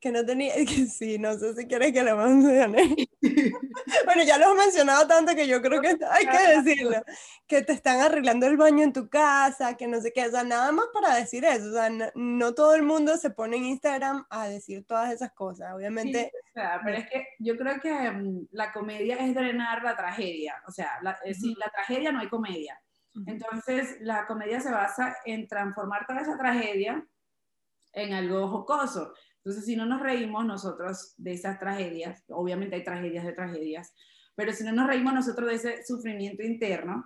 [0.01, 2.97] que no tenía, que sí, no sé si quieres que lo mencione.
[4.05, 7.03] bueno, ya lo he mencionado tanto que yo creo que hay que decirlo,
[7.47, 10.43] que te están arreglando el baño en tu casa, que no sé qué, o sea,
[10.43, 14.27] nada más para decir eso, o sea, no, todo el mundo se pone en Instagram
[14.31, 16.33] a decir todas esas cosas, obviamente.
[16.55, 20.99] pero es que yo creo que mm, la comedia es drenar la tragedia, o sea,
[21.03, 22.81] la, eh, sin la tragedia no hay comedia.
[23.27, 27.07] Entonces, la comedia se basa en transformar toda esa tragedia
[27.93, 29.15] en algo jocoso.
[29.39, 33.95] Entonces, si no nos reímos nosotros de esas tragedias, obviamente hay tragedias de tragedias,
[34.35, 37.05] pero si no nos reímos nosotros de ese sufrimiento interno,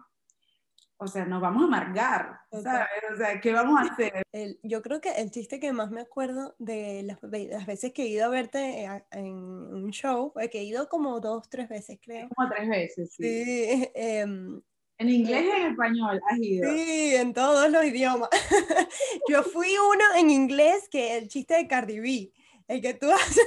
[1.03, 2.89] o sea, nos vamos a amargar, ¿sabes?
[3.15, 4.13] O sea, ¿qué vamos a hacer?
[4.63, 7.21] yo creo que el chiste que más me acuerdo de las,
[7.67, 11.49] veces que he ido a verte eh, en un show, que he ido como dos,
[11.49, 12.29] tres veces, creo.
[12.35, 13.45] Como tres veces, sí.
[13.45, 14.61] sí em,
[15.01, 16.71] en inglés y en español has ido.
[16.71, 18.29] Sí, en todos los idiomas.
[19.29, 22.31] Yo fui uno en inglés que el chiste de Cardi B,
[22.69, 23.47] el que tú haces,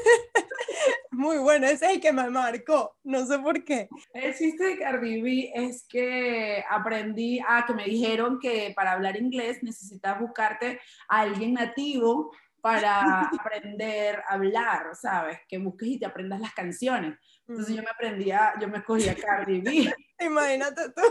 [1.11, 3.87] muy bueno, ese es el que me marcó, no sé por qué.
[4.15, 9.15] El chiste de Cardi B es que aprendí a que me dijeron que para hablar
[9.15, 15.37] inglés necesitas buscarte a alguien nativo para aprender a hablar, ¿sabes?
[15.47, 17.19] Que busques y te aprendas las canciones.
[17.47, 19.93] Entonces yo me aprendía, yo me escogía Cardi B.
[20.19, 21.01] Imagínate tú.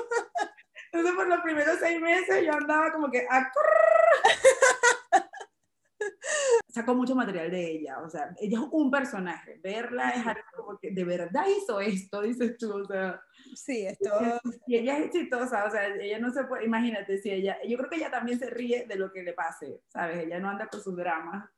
[0.93, 3.51] Entonces por los primeros seis meses yo andaba como que a
[6.69, 10.79] Sacó mucho material de ella, o sea, ella es un personaje, verla es algo como
[10.79, 13.21] que de verdad hizo esto, dices tú, o sea.
[13.55, 14.11] Sí, esto.
[14.67, 17.91] Y ella es exitosa, o sea, ella no se puede, imagínate, si ella, yo creo
[17.91, 20.25] que ella también se ríe de lo que le pase, ¿sabes?
[20.25, 21.49] Ella no anda con sus dramas.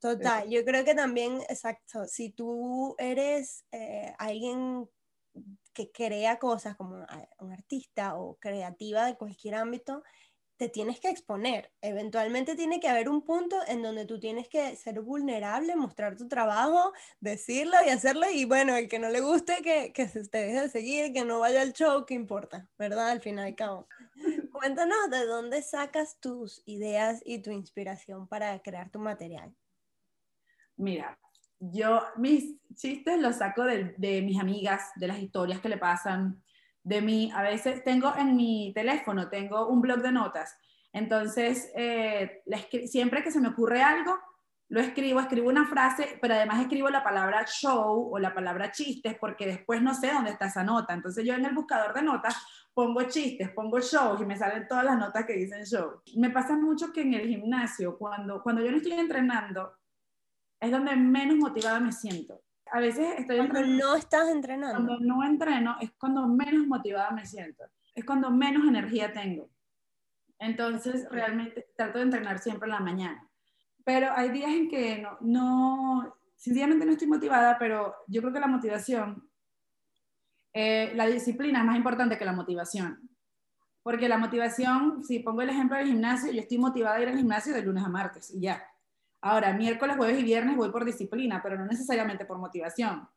[0.00, 4.88] Total, yo creo que también, exacto, si tú eres eh, alguien
[5.76, 7.06] que crea cosas como
[7.38, 10.02] un artista o creativa de cualquier ámbito,
[10.56, 11.70] te tienes que exponer.
[11.82, 16.28] Eventualmente tiene que haber un punto en donde tú tienes que ser vulnerable, mostrar tu
[16.28, 18.26] trabajo, decirlo y hacerlo.
[18.32, 21.26] Y bueno, el que no le guste, que, que se te deje de seguir, que
[21.26, 22.70] no vaya al show, ¿qué importa?
[22.78, 23.10] ¿Verdad?
[23.10, 23.86] Al fin y cabo.
[24.52, 29.54] Cuéntanos de dónde sacas tus ideas y tu inspiración para crear tu material.
[30.78, 31.18] Mira,
[31.60, 36.42] yo mis chistes los saco de, de, mis amigas, de las historias que le pasan,
[36.82, 37.32] de mí.
[37.34, 40.56] A veces tengo en mi teléfono, tengo un blog de notas.
[40.92, 42.42] Entonces, eh,
[42.86, 44.18] siempre que se me ocurre algo,
[44.68, 49.16] lo escribo, escribo una frase, pero además escribo la palabra show o la palabra chistes,
[49.20, 50.94] porque después no sé dónde está esa nota.
[50.94, 52.36] Entonces yo en el buscador de notas
[52.72, 56.02] pongo chistes, pongo shows y me salen todas las notas que dicen show.
[56.16, 59.72] Me pasa mucho que en el gimnasio, cuando, cuando yo no estoy entrenando,
[60.60, 62.42] es donde menos motivada me siento.
[62.72, 64.76] A veces estoy cuando no estás entrenando.
[64.76, 67.64] Cuando no entreno es cuando menos motivada me siento.
[67.94, 69.48] Es cuando menos energía tengo.
[70.38, 73.30] Entonces, realmente trato de entrenar siempre en la mañana.
[73.84, 78.40] Pero hay días en que no, no sencillamente no estoy motivada, pero yo creo que
[78.40, 79.30] la motivación,
[80.52, 83.08] eh, la disciplina es más importante que la motivación.
[83.82, 87.16] Porque la motivación, si pongo el ejemplo del gimnasio, yo estoy motivada a ir al
[87.16, 88.62] gimnasio de lunes a martes y ya.
[89.28, 93.08] Ahora, miércoles, jueves y viernes voy por disciplina, pero no necesariamente por motivación.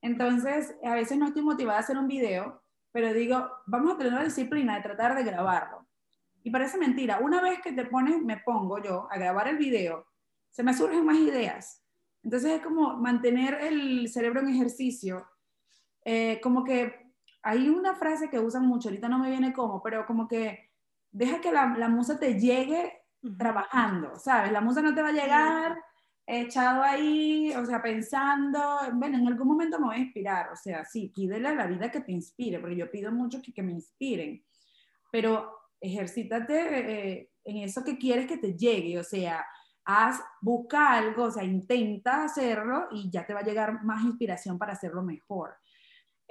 [0.00, 4.12] Entonces, a veces no estoy motivada a hacer un video, pero digo, vamos a tener
[4.12, 5.88] la disciplina de tratar de grabarlo.
[6.44, 10.06] Y parece mentira, una vez que te pones, me pongo yo a grabar el video,
[10.50, 11.84] se me surgen más ideas.
[12.22, 15.26] Entonces es como mantener el cerebro en ejercicio.
[16.04, 20.06] Eh, como que hay una frase que usan mucho, ahorita no me viene como, pero
[20.06, 20.70] como que
[21.10, 22.99] deja que la, la musa te llegue
[23.38, 24.52] trabajando, ¿sabes?
[24.52, 25.78] La musa no te va a llegar
[26.26, 28.60] echado ahí, o sea, pensando,
[28.94, 31.90] bueno, en algún momento me voy a inspirar, o sea, sí, pídele a la vida
[31.90, 34.44] que te inspire, porque yo pido mucho que, que me inspiren,
[35.10, 39.44] pero ejercítate eh, en eso que quieres que te llegue, o sea,
[39.84, 44.56] haz, busca algo, o sea, intenta hacerlo y ya te va a llegar más inspiración
[44.58, 45.56] para hacerlo mejor.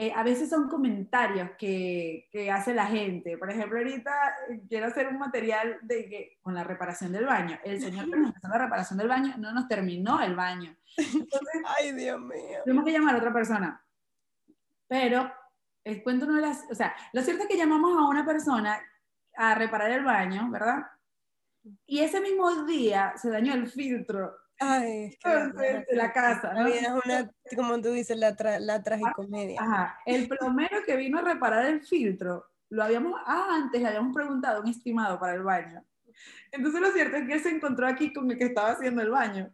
[0.02, 3.38] Eh, a veces son comentarios que, que, hace la gente.
[3.38, 4.12] Por ejemplo, ahorita
[4.48, 7.60] eh, quiero hacer un material de que, con la reparación del baño.
[7.66, 10.74] El señor que nos hizo la reparación del baño no nos terminó el baño.
[10.96, 12.60] Entonces, Ay, Dios mío.
[12.64, 13.86] Tuvimos que llamar a otra persona.
[14.88, 15.34] Pero,
[15.84, 18.80] es cuento no las, o sea, lo cierto es que llamamos a una persona
[19.36, 20.88] a reparar el baño, ¿verdad?
[21.86, 26.54] Y ese mismo día se dañó el filtro Ay, es que de la casa.
[26.54, 26.68] ¿no?
[26.68, 29.62] Es una, como tú dices, la, tra la tragicomedia.
[29.62, 30.00] Ajá.
[30.06, 34.62] El plomero que vino a reparar el filtro, lo habíamos, ah, antes le habíamos preguntado
[34.62, 35.84] un estimado para el baño.
[36.52, 39.10] Entonces lo cierto es que él se encontró aquí con el que estaba haciendo el
[39.10, 39.54] baño.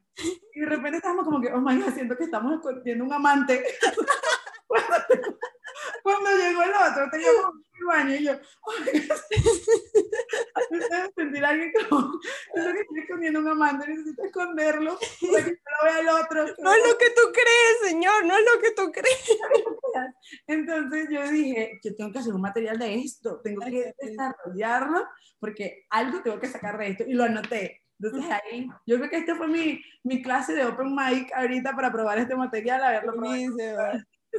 [0.54, 3.64] Y de repente estábamos como que, oh my God, siento que estamos escondiendo un amante.
[6.04, 8.74] cuando, llegó el otro, teníamos el baño y yo, oh
[11.16, 12.20] sentir a alguien como,
[12.54, 15.00] siento que estoy escondiendo un amante, necesito esconderlo
[15.32, 16.46] para que no lo vea el otro.
[16.60, 19.38] No es lo que tú crees, señor, no es lo que tú crees.
[20.48, 25.06] Entonces yo dije, yo tengo que hacer un material de esto, tengo que desarrollarlo
[25.40, 27.82] porque algo tengo que sacar de esto y lo anoté.
[28.00, 31.92] Entonces ahí, yo creo que esta fue mi, mi clase de open mic ahorita para
[31.92, 33.14] probar este material, a verlo.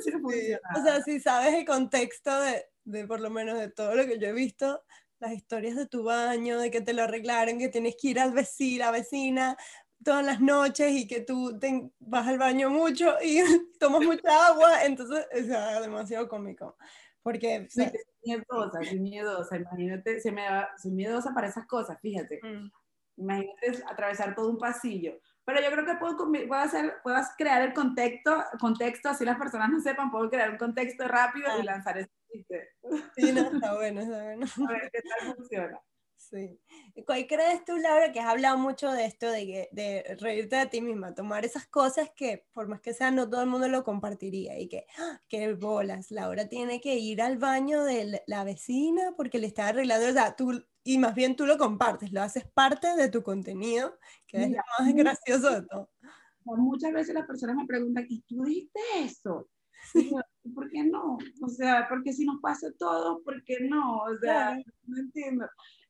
[0.03, 4.07] Sí, o sea, si sabes el contexto de, de, por lo menos de todo lo
[4.07, 4.83] que yo he visto,
[5.19, 8.33] las historias de tu baño, de que te lo arreglaron, que tienes que ir al
[8.33, 9.57] vecino, a vecina
[10.05, 13.39] todas las noches y que tú te vas al baño mucho y
[13.81, 16.77] tomas mucha agua, entonces es demasiado cómico.
[17.23, 17.67] Porque...
[17.69, 17.85] Sí,
[18.23, 22.41] miedosa, soy miedosa, imagínate, se me da, soy miedosa para esas cosas, fíjate.
[22.43, 22.71] Mm.
[23.17, 25.19] Imagínate atravesar todo un pasillo.
[25.47, 29.71] Pero yo creo que puedo, puedo, hacer, puedo crear el contexto, contexto, así las personas
[29.71, 31.65] no sepan, puedo crear un contexto rápido y ah.
[31.65, 32.71] lanzar ese chiste.
[33.15, 34.47] Sí, no, está bueno, está bueno.
[34.69, 35.81] A ver qué tal funciona.
[36.17, 36.59] Sí.
[37.07, 40.81] ¿Cuál crees tú, Laura, que has hablado mucho de esto, de, de reírte de ti
[40.81, 44.59] misma, tomar esas cosas que, por más que sea, no todo el mundo lo compartiría
[44.59, 45.23] y que, ¡ah!
[45.29, 50.09] qué bolas, Laura tiene que ir al baño de la vecina porque le está arreglando,
[50.09, 53.99] o sea, tú, y más bien tú lo compartes, lo haces parte de tu contenido,
[54.27, 55.91] que es lo más gracioso de todo.
[56.45, 59.49] Muchas veces las personas me preguntan, ¿y tú dijiste eso?
[59.95, 60.19] Y yo,
[60.55, 61.19] ¿por qué no?
[61.43, 63.99] O sea, porque si nos pasa todo, ¿por qué no?
[63.99, 64.57] O sea,
[64.87, 65.47] no entiendo.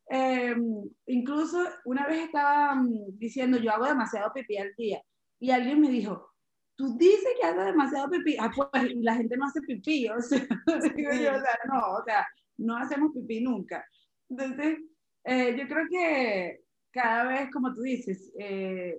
[0.08, 5.02] Em, incluso una vez estaba mm, diciendo, yo hago demasiado pipí al día,
[5.38, 6.30] y alguien me dijo,
[6.76, 10.46] tú dices que hago demasiado pipí, ah, pues la gente no hace pipí, o sea,
[11.68, 12.26] no, o sea,
[12.58, 13.84] no hacemos pipí nunca.
[14.28, 14.78] Entonces,
[15.24, 16.60] eh, yo creo que
[16.90, 18.96] cada vez, como tú dices, eh,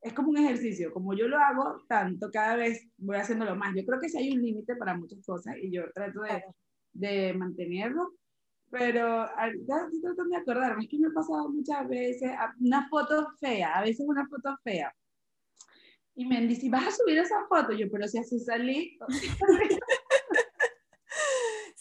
[0.00, 3.74] es como un ejercicio, como yo lo hago tanto, cada vez voy haciéndolo más.
[3.74, 6.44] Yo creo que si hay un límite para muchas cosas y yo trato de,
[6.92, 8.12] de mantenerlo,
[8.70, 9.26] pero
[9.66, 13.74] ya estoy tratando de acordarme, es que me ha pasado muchas veces una foto fea,
[13.74, 14.92] a veces una foto fea.
[16.14, 17.72] Y me dice, ¿vas a subir esa foto?
[17.72, 18.98] Yo, pero si así salí.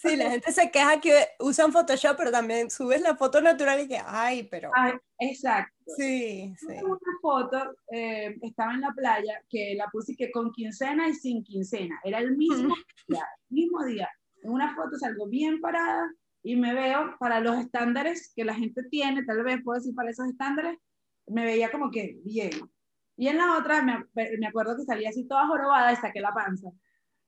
[0.05, 3.87] Sí, la gente se queja que usan Photoshop, pero también subes la foto natural y
[3.87, 4.71] que, ay, pero...
[4.75, 5.73] Ay, exacto.
[5.97, 6.73] Sí, sí.
[6.83, 11.43] Una foto, eh, estaba en la playa, que la puse que con quincena y sin
[11.43, 11.99] quincena.
[12.03, 12.75] Era el mismo
[13.07, 14.09] día, mismo día.
[14.43, 16.07] En una foto salgo bien parada,
[16.45, 20.11] y me veo para los estándares que la gente tiene, tal vez puedo decir para
[20.11, 20.77] esos estándares,
[21.25, 22.51] me veía como que bien.
[23.17, 26.35] Y en la otra me, me acuerdo que salía así toda jorobada y saqué la
[26.35, 26.69] panza.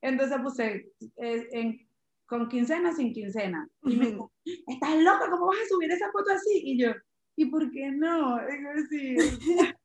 [0.01, 1.86] Entonces puse eh, en,
[2.27, 3.67] con quincena, sin quincena.
[3.83, 4.31] Y me dijo,
[4.67, 6.61] estás loca, ¿cómo vas a subir esa foto así?
[6.63, 6.91] Y yo,
[7.37, 8.37] ¿y por qué no?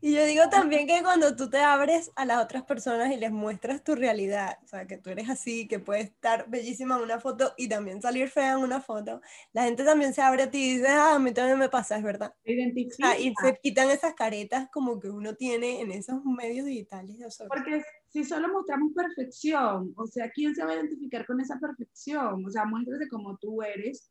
[0.00, 3.30] y yo digo también que cuando tú te abres a las otras personas y les
[3.30, 7.20] muestras tu realidad, o sea, que tú eres así, que puedes estar bellísima en una
[7.20, 10.58] foto y también salir fea en una foto, la gente también se abre a ti
[10.58, 12.34] y dice, ah, a mí también me pasa, es verdad.
[12.44, 13.18] Identifica.
[13.18, 17.16] y se quitan esas caretas como que uno tiene en esos medios digitales.
[17.48, 17.82] Porque
[18.12, 22.44] si solo mostramos perfección, o sea, ¿quién se va a identificar con esa perfección?
[22.44, 24.10] O sea, muéstrate como tú eres.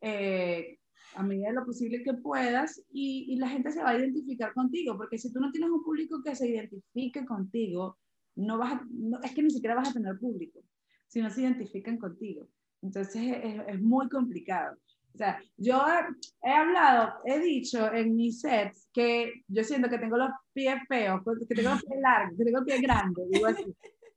[0.00, 0.78] Eh,
[1.14, 4.52] a medida de lo posible que puedas y, y, la gente se va a identificar
[4.52, 7.98] contigo, porque si tú no tienes un público que se identifique contigo,
[8.34, 10.60] no vas no, es que ni siquiera vas a tener público,
[11.06, 12.48] si no se identifican contigo.
[12.82, 14.76] Entonces es, es muy complicado.
[15.14, 19.98] O sea, yo he, he, hablado, he dicho en mis sets que yo siento que
[19.98, 23.46] tengo los pies feos, que tengo los pies largos, que tengo los pies grandes, digo
[23.46, 23.64] así.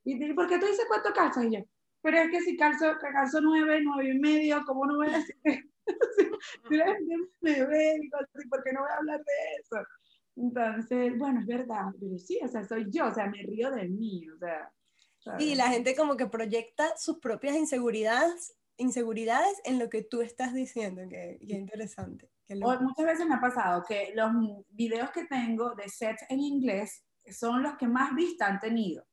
[0.04, 1.44] Y ¿por qué tú dices cuánto calzas?
[1.44, 1.60] Y yo,
[2.02, 5.36] pero es que si calzo, calzo nueve, nueve y medio, ¿cómo no voy a decir
[7.40, 8.00] me ve,
[8.50, 9.86] ¿por qué no voy a hablar de eso?
[10.36, 13.88] Entonces, bueno, es verdad, pero sí, o sea, soy yo, o sea, me río de
[13.88, 14.72] mí, o sea.
[15.38, 20.54] Y la gente como que proyecta sus propias inseguridades, inseguridades en lo que tú estás
[20.54, 22.30] diciendo, que, que interesante.
[22.48, 24.32] muchas veces me ha pasado que los
[24.70, 29.04] videos que tengo de sets en inglés son los que más vistas han tenido.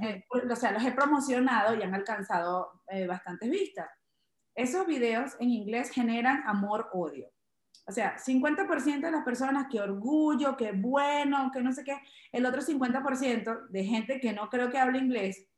[0.00, 3.88] Eh, o sea, los he promocionado y han alcanzado eh, bastantes vistas
[4.54, 7.30] esos videos en inglés generan amor-odio.
[7.86, 11.98] O sea, 50% de las personas que orgullo, que bueno, que no sé qué,
[12.30, 15.48] el otro 50% de gente que no creo que hable inglés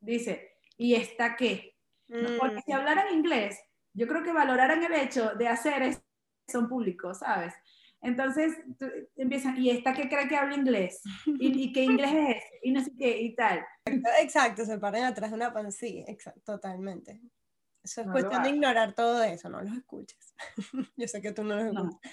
[0.00, 1.75] dice, ¿y está qué?
[2.08, 2.74] Porque si mm.
[2.74, 3.58] hablaran inglés,
[3.94, 6.00] yo creo que valoraran el hecho de hacer eso
[6.48, 7.54] son públicos, ¿sabes?
[8.00, 8.54] Entonces
[9.16, 11.02] empiezan, ¿y esta qué cree que habla inglés?
[11.26, 12.44] ¿Y, ¿Y, qué inglés es?
[12.62, 13.64] Y no sé qué, y tal.
[14.20, 17.20] Exacto, se paran atrás de una pan, sí, exacto, totalmente.
[17.82, 20.34] Eso es No cuestión de ignorar todo eso, no los escuches.
[20.96, 21.88] Yo sé que tú no los No.
[21.88, 22.12] escuchas.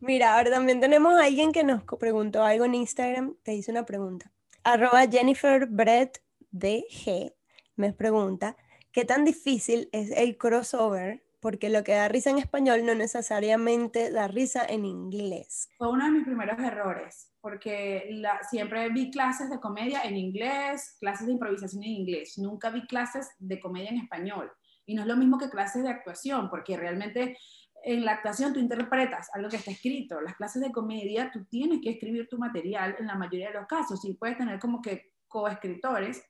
[0.00, 3.86] Mira, ahora también tenemos a alguien que nos preguntó algo en Instagram, te hice una
[3.86, 4.32] pregunta.
[4.62, 7.34] Arroba Jennifer Brett DG
[7.76, 8.56] me pregunta,
[8.94, 11.24] ¿qué tan difícil es el crossover?
[11.40, 15.68] Porque lo que da risa en español no necesariamente da risa en inglés.
[15.76, 20.96] Fue uno de mis primeros errores, porque la- siempre vi clases de comedia en inglés,
[21.00, 24.50] clases de improvisación en inglés, nunca vi clases de comedia en español.
[24.86, 27.36] Y no es lo mismo que clases de actuación, porque realmente
[27.82, 30.20] en la actuación tú interpretas algo que está escrito.
[30.20, 33.66] Las clases de comedia tú tienes que escribir tu material en la mayoría de los
[33.66, 34.00] casos.
[34.00, 36.24] Sí puedes tener como que coescritores,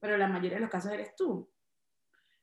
[0.00, 1.48] pero la mayoría de los casos eres tú.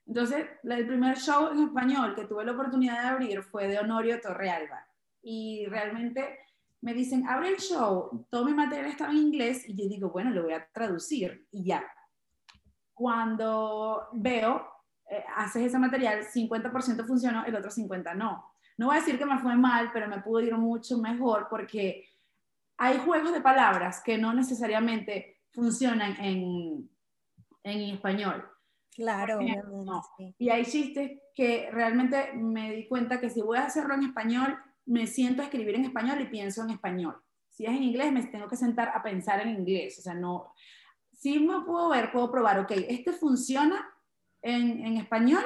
[0.07, 4.21] Entonces, el primer show en español que tuve la oportunidad de abrir fue de Honorio
[4.21, 4.87] Torrealba.
[5.21, 6.39] Y realmente
[6.81, 10.29] me dicen, abre el show, todo mi material estaba en inglés y yo digo, bueno,
[10.29, 11.83] lo voy a traducir y ya.
[12.93, 14.65] Cuando veo,
[15.09, 18.53] eh, haces ese material, 50% funcionó, el otro 50% no.
[18.77, 22.07] No voy a decir que me fue mal, pero me pudo ir mucho mejor porque
[22.77, 26.89] hay juegos de palabras que no necesariamente funcionan en,
[27.63, 28.47] en español.
[28.97, 30.01] Claro, ejemplo, no.
[30.17, 30.35] sí.
[30.39, 34.57] Y hay chistes que realmente me di cuenta que si voy a hacerlo en español,
[34.85, 37.15] me siento a escribir en español y pienso en español.
[37.49, 39.99] Si es en inglés, me tengo que sentar a pensar en inglés.
[39.99, 40.51] O sea, no.
[41.13, 43.87] Si me puedo ver, puedo probar, ok, este funciona
[44.41, 45.43] en, en español,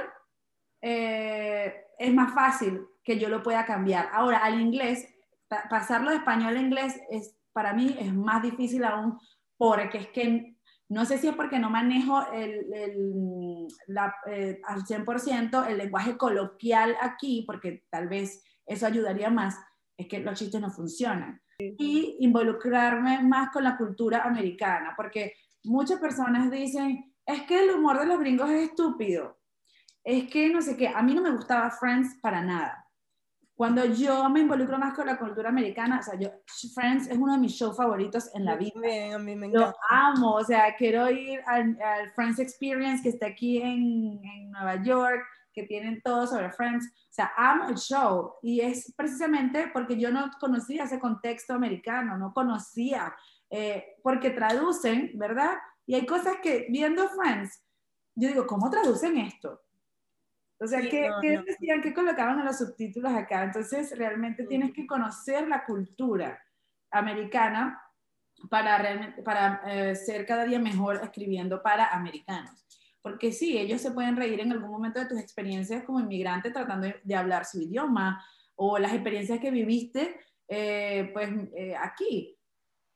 [0.82, 4.10] eh, es más fácil que yo lo pueda cambiar.
[4.14, 5.08] Ahora, al inglés,
[5.48, 9.20] pa- pasarlo de español a inglés es, para mí es más difícil aún
[9.58, 10.56] porque es que
[10.92, 16.18] no sé si es porque no manejo el, el- la, eh, al 100% el lenguaje
[16.18, 19.58] coloquial aquí, porque tal vez eso ayudaría más,
[19.98, 21.42] es que los chistes no funcionan.
[21.78, 25.34] Y involucrarme más con la cultura americana, porque
[25.64, 29.40] muchas personas dicen, es que el humor de los gringos es estúpido,
[30.04, 32.81] es que no sé qué, a mí no me gustaba Friends para nada.
[33.62, 36.32] Cuando yo me involucro más con la cultura americana, o sea, yo,
[36.74, 38.72] Friends es uno de mis shows favoritos en la vida.
[38.74, 39.78] también, a mí me Lo encanta.
[39.88, 44.82] amo, o sea, quiero ir al, al Friends Experience que está aquí en, en Nueva
[44.82, 45.22] York,
[45.54, 46.88] que tienen todo sobre Friends.
[46.88, 52.18] O sea, amo el show y es precisamente porque yo no conocía ese contexto americano,
[52.18, 53.16] no conocía,
[53.52, 55.52] eh, porque traducen, ¿verdad?
[55.86, 57.64] Y hay cosas que viendo Friends,
[58.16, 59.62] yo digo, ¿cómo traducen esto?
[60.62, 61.44] O sea, Sí, ¿qué, no, qué no.
[61.44, 61.82] decían?
[61.82, 63.44] ¿Qué colocaban en los subtítulos acá?
[63.44, 66.40] Entonces, realmente tienes que conocer la cultura
[66.92, 67.82] americana
[68.50, 72.66] para, para eh, ser cada día mejor escribiendo para americanos.
[73.02, 76.88] Porque sí, ellos se pueden reír en algún momento de tus experiencias como inmigrante tratando
[76.88, 78.24] de, de hablar su idioma
[78.56, 82.38] o las experiencias que viviste eh, pues eh, aquí.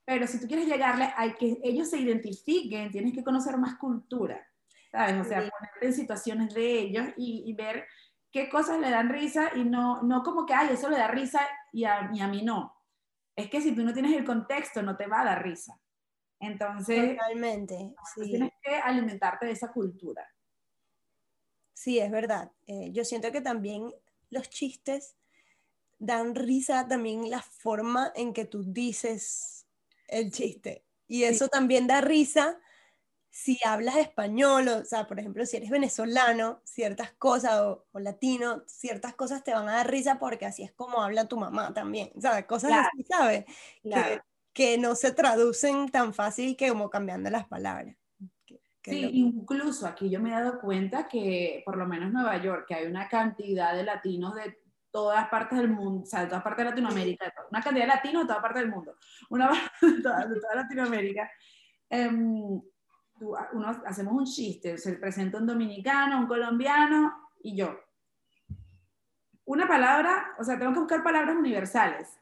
[0.05, 4.45] Pero si tú quieres llegarle a que ellos se identifiquen, tienes que conocer más cultura,
[4.91, 5.15] ¿sabes?
[5.21, 5.49] O sea, Sí.
[5.49, 7.87] ponerte en situaciones de ellos y, y ver
[8.31, 11.41] qué cosas le dan risa y no, no como que, ay, eso le da risa
[11.71, 12.73] y a, y a mí no.
[13.35, 15.79] Es que si tú no tienes el contexto, no te va a dar risa.
[16.39, 18.31] Entonces, Totalmente, pues sí.
[18.31, 20.27] tienes que alimentarte de esa cultura.
[21.73, 22.51] Sí, es verdad.
[22.67, 23.93] Eh, yo siento que también
[24.29, 25.17] los chistes
[25.99, 29.67] dan risa también la forma en que tú dices
[30.07, 30.85] el chiste.
[31.07, 32.59] Y eso también da risa
[33.37, 38.63] si hablas español, o, sea, por ejemplo, si eres venezolano, ciertas cosas, o, o latino,
[38.65, 42.11] ciertas cosas te van a dar risa porque así es como habla tu mamá también,
[42.17, 42.45] ¿sabes?
[42.45, 43.45] Cosas Claro, así, ¿sabes?
[43.83, 44.23] Claro.
[44.53, 47.97] Que, que no se traducen tan fácil que como cambiando las palabras.
[48.45, 52.07] Que- que Sí, lo- incluso aquí yo me he dado cuenta que por lo menos
[52.07, 54.57] en Nueva York, que hay una cantidad de latinos de
[54.91, 58.23] todas partes del mundo, o sea, de todas partes de Latinoamérica, una cantidad de latinos
[58.23, 58.95] de todas partes del mundo,
[59.29, 59.49] una
[59.81, 61.29] de toda, de toda Latinoamérica.
[61.89, 62.61] Em,
[63.19, 67.79] tú- uno, hacemos un chiste, se presenta un dominicano, un colombiano y yo.
[69.45, 72.19] Una palabra, o sea, tengo que buscar palabras universales.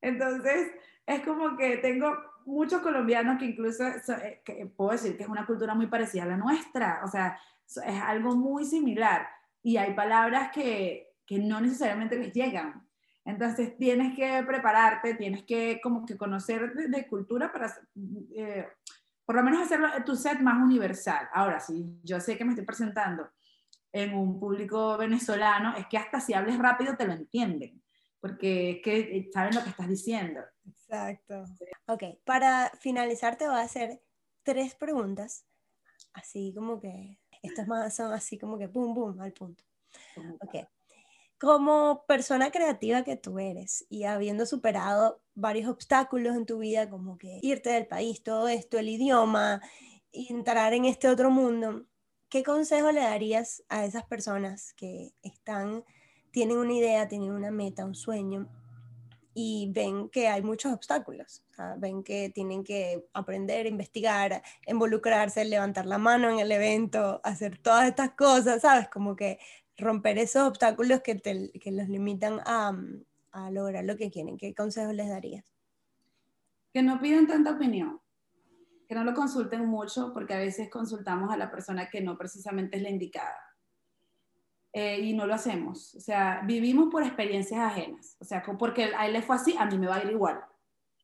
[0.00, 0.72] Entonces,
[1.06, 2.12] es como que tengo
[2.44, 6.24] muchos colombianos que incluso so- eh, que puedo decir que es una cultura muy parecida
[6.24, 9.28] a la nuestra, o sea, es algo muy similar
[9.62, 12.86] y hay palabras que, que no necesariamente les llegan.
[13.24, 17.74] Entonces tienes que prepararte, tienes que como que conocer de, de cultura para
[18.36, 18.68] eh,
[19.26, 21.28] por lo menos hacerlo tu set más universal.
[21.32, 23.28] Ahora, si yo sé que me estoy presentando
[23.92, 27.82] en un público venezolano, es que hasta si hables rápido te lo entienden,
[28.20, 30.40] porque es que eh, saben lo que estás diciendo.
[30.64, 31.44] Exacto.
[31.86, 34.00] Ok, para finalizar te voy a hacer
[34.44, 35.44] tres preguntas,
[36.12, 39.64] así como que, estas más son así como que pum, pum, al punto.
[40.40, 40.68] Ok.
[41.38, 47.18] Como persona creativa que tú eres y habiendo superado varios obstáculos en tu vida, como
[47.18, 49.60] que irte del país, todo esto, el idioma,
[50.12, 51.84] entrar en este otro mundo,
[52.28, 55.84] ¿qué consejo le darías a esas personas que están,
[56.32, 58.48] tienen una idea, tienen una meta, un sueño
[59.34, 61.44] y ven que hay muchos obstáculos?
[61.78, 67.88] ven que tienen que aprender, investigar, involucrarse, levantar la mano en el evento, hacer todas
[67.88, 68.88] estas cosas, ¿sabes?
[68.88, 69.38] Como que
[69.78, 72.74] romper esos obstáculos que, que los limitan a,
[73.36, 74.36] a lograr lo que quieren.
[74.36, 75.44] ¿Qué consejos les darías?
[76.72, 78.00] Que no pidan tanta opinión
[78.86, 82.76] que no lo consulten mucho porque a veces consultamos a la persona que no precisamente
[82.76, 83.36] es la indicada.
[84.72, 85.94] Eh, y no lo hacemos.
[85.94, 88.16] O sea, vivimos por experiencias ajenas.
[88.20, 90.40] O sea, porque a él le fue así, a mí me va a ir igual.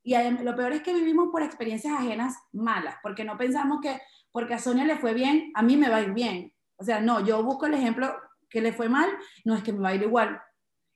[0.04, 4.00] Y lo peor es que vivimos por experiencias ajenas malas, porque no pensamos que
[4.32, 6.52] porque a Sonia le fue bien, a mí me va a ir bien.
[6.76, 8.14] O sea, no, yo busco el ejemplo
[8.48, 9.10] que le fue mal,
[9.44, 10.40] no es que me va a ir igual.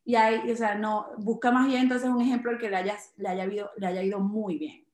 [0.09, 2.97] Y ahí, o sea, no, busca más bien entonces un ejemplo al que le haya,
[3.17, 4.87] le haya, ido, le haya ido muy bien.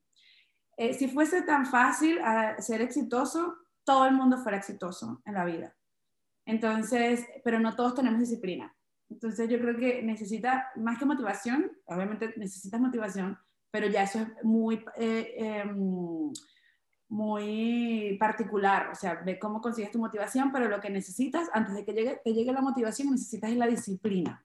[0.79, 5.45] Eh, si fuese tan fácil ah, ser exitoso, todo el mundo fuera exitoso en la
[5.45, 5.77] vida.
[6.47, 8.75] Entonces, pero no todos tenemos disciplina.
[9.11, 13.39] Entonces yo creo que necesita más que motivación, obviamente necesitas motivación,
[13.71, 16.33] pero ya eso es muy, eh, em,
[17.11, 21.85] muy particular, o sea, ve cómo consigues tu motivación, pero lo que necesitas, antes de
[21.85, 24.43] que llegue, te llegue la motivación, necesitas la disciplina.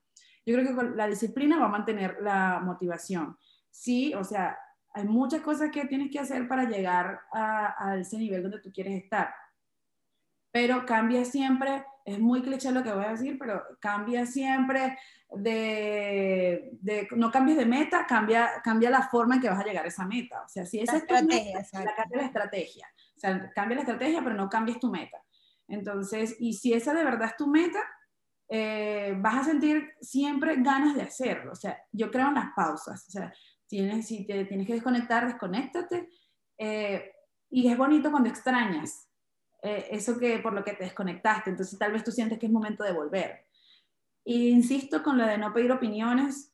[0.47, 3.37] Yo creo que con la disciplina va a mantener la motivación.
[3.69, 4.57] Sí, o sea,
[4.93, 9.03] hay muchas cosas que tienes que hacer para llegar a, ese nivel donde tú quieres
[9.03, 9.35] estar.
[10.49, 14.97] Pero cambia siempre, es muy cliché lo que voy a decir, pero cambia siempre
[15.35, 16.77] de,
[17.17, 20.05] no cambies de meta, cambia, cambia la forma en que vas a llegar a esa
[20.05, 20.43] meta.
[20.45, 22.87] O sea, si esa estrategia, es la, cambia la estrategia.
[23.17, 25.21] O sea, cambia la estrategia, pero no cambies tu meta.
[25.67, 27.83] Entonces, y si esa de verdad es tu meta,
[28.49, 31.51] eh, vas a sentir siempre ganas de hacerlo.
[31.51, 33.07] O sea, yo creo en las pausas.
[33.07, 33.33] O sea,
[33.67, 36.09] Tienes, si te tienes que desconectar, desconéctate.
[36.57, 37.11] Eh,
[37.49, 39.09] y es bonito cuando extrañas
[39.61, 41.49] eh, eso que por lo que te desconectaste.
[41.49, 43.45] Entonces tal vez tú sientes que es momento de volver.
[44.23, 46.53] Y insisto con lo de no pedir opiniones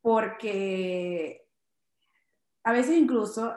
[0.00, 1.48] porque
[2.64, 3.54] a veces incluso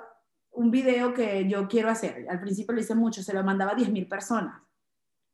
[0.51, 3.75] un video que yo quiero hacer, al principio lo hice mucho, se lo mandaba a
[3.75, 4.61] 10.000 personas.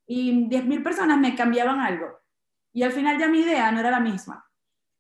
[0.08, 2.21] Y 10.000 personas me cambiaban algo.
[2.74, 4.46] Y al final ya mi idea no era la misma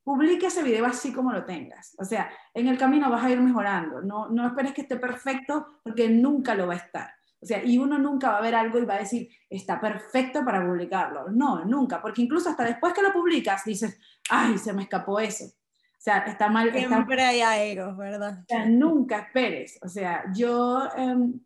[0.03, 1.95] publique ese video así como lo tengas.
[1.97, 4.01] O sea, en el camino vas a ir mejorando.
[4.01, 7.13] No, no esperes que esté perfecto porque nunca lo va a estar.
[7.39, 10.45] O sea, y uno nunca va a ver algo y va a decir, está perfecto
[10.45, 11.29] para publicarlo.
[11.31, 13.99] No, nunca, porque incluso hasta después que lo publicas dices,
[14.29, 15.45] ay, se me escapó eso.
[15.45, 16.71] O sea, está mal.
[16.71, 18.39] Siempre hay egos, ¿verdad?
[18.41, 19.79] O sea, nunca esperes.
[19.81, 21.39] O sea, yo, em,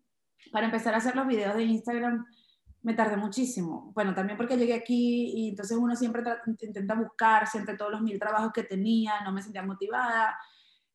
[0.51, 2.25] para empezar a hacer los videos de Instagram,
[2.85, 3.91] me tardé muchísimo.
[3.95, 6.21] Bueno, también porque llegué aquí y entonces uno siempre
[6.61, 10.37] intenta buscarse entre todos los mil trabajos que tenía, no me sentía motivada.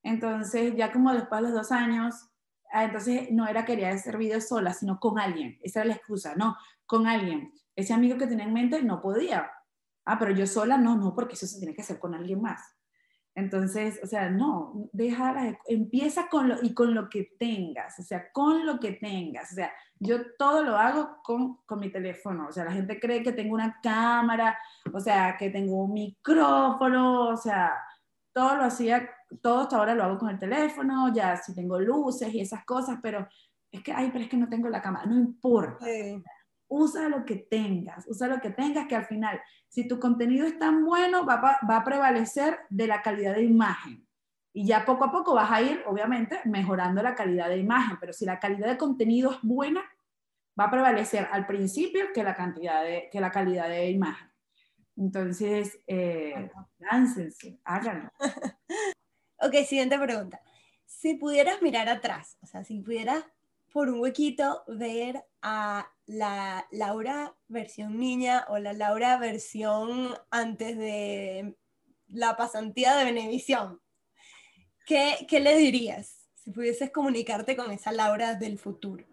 [0.05, 2.14] Entonces, ya como después de los dos años,
[2.72, 5.59] ah, entonces no era quería hacer videos sola, sino con alguien.
[5.62, 7.53] Esa era la excusa, no, con alguien.
[7.74, 9.51] Ese amigo que tenía en mente no podía.
[10.05, 12.61] Ah, pero yo sola no, no, porque eso se tiene que hacer con alguien más.
[13.35, 18.31] Entonces, o sea, no, deja, empieza con lo, y con lo que tengas, o sea,
[18.33, 22.53] con lo que tengas, o sea, yo todo lo hago con, con mi teléfono, o
[22.53, 24.59] sea, la gente cree que tengo una cámara,
[24.93, 27.72] o sea, que tengo un micrófono, o sea,
[28.33, 29.09] todo lo hacía,
[29.43, 32.99] todo hasta ahora lo hago con el teléfono, ya si tengo luces y esas cosas,
[33.01, 33.28] pero
[33.70, 35.87] es que, ay, pero es que no tengo la cámara, no importa
[36.70, 40.58] usa lo que tengas, usa lo que tengas, que al final, si tu contenido es
[40.58, 44.06] tan bueno, va, a prevalecer de la calidad de imagen.
[44.52, 48.12] Y ya poco a poco vas a ir, obviamente, mejorando la calidad de imagen, pero
[48.12, 49.82] si la calidad de contenido es buena,
[50.58, 54.30] va a prevalecer al principio que la, cantidad de, que la calidad de imagen.
[54.96, 58.10] Entonces, eh, láncense, háganlo.
[59.40, 60.40] ok, siguiente pregunta.
[60.86, 63.24] Si pudieras mirar atrás, o sea, si pudieras
[63.72, 71.56] por un huequito ver a la Laura versión niña o la Laura versión antes de
[72.08, 73.80] la pasantía de Benevisión.
[74.84, 79.04] ¿Qué, ¿Qué le dirías si pudieses comunicarte con esa Laura del futuro?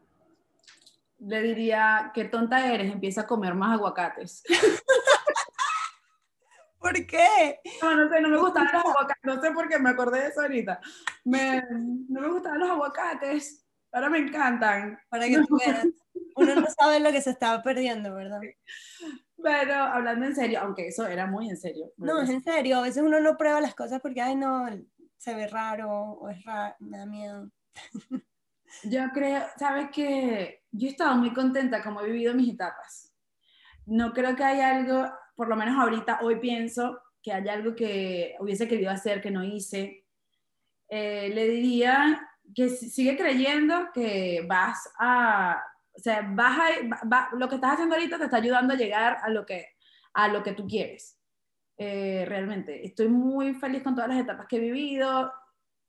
[1.20, 4.44] Le diría, qué tonta eres, empieza a comer más aguacates.
[6.80, 7.60] ¿Por qué?
[7.82, 10.28] No, no sé, no me gustaban los aguacates, no sé por qué, me acordé de
[10.30, 10.80] eso ahorita.
[11.26, 15.00] no me gustaban los aguacates, ahora me encantan.
[15.10, 15.86] Para que tú veas.
[16.38, 18.40] Uno no sabe lo que se estaba perdiendo, ¿verdad?
[19.42, 21.92] Pero hablando en serio, aunque eso era muy en serio.
[21.98, 22.78] No, es en serio.
[22.78, 24.68] A veces uno no prueba las cosas porque, ay, no,
[25.18, 27.50] se ve raro o es raro, me da miedo.
[28.84, 33.14] Yo creo, sabes que yo he estado muy contenta como he vivido mis etapas.
[33.86, 38.36] No creo que haya algo, por lo menos ahorita, hoy pienso que haya algo que
[38.40, 40.06] hubiese querido hacer que no hice.
[40.90, 45.62] Eh, le diría que sigue creyendo que vas a
[45.98, 49.46] o sea, vas lo que estás haciendo ahorita te está ayudando a llegar a lo
[49.46, 49.66] que,
[50.14, 51.18] a lo que tú quieres.
[51.78, 55.32] Eh, realmente, estoy muy feliz con todas las etapas que he vivido.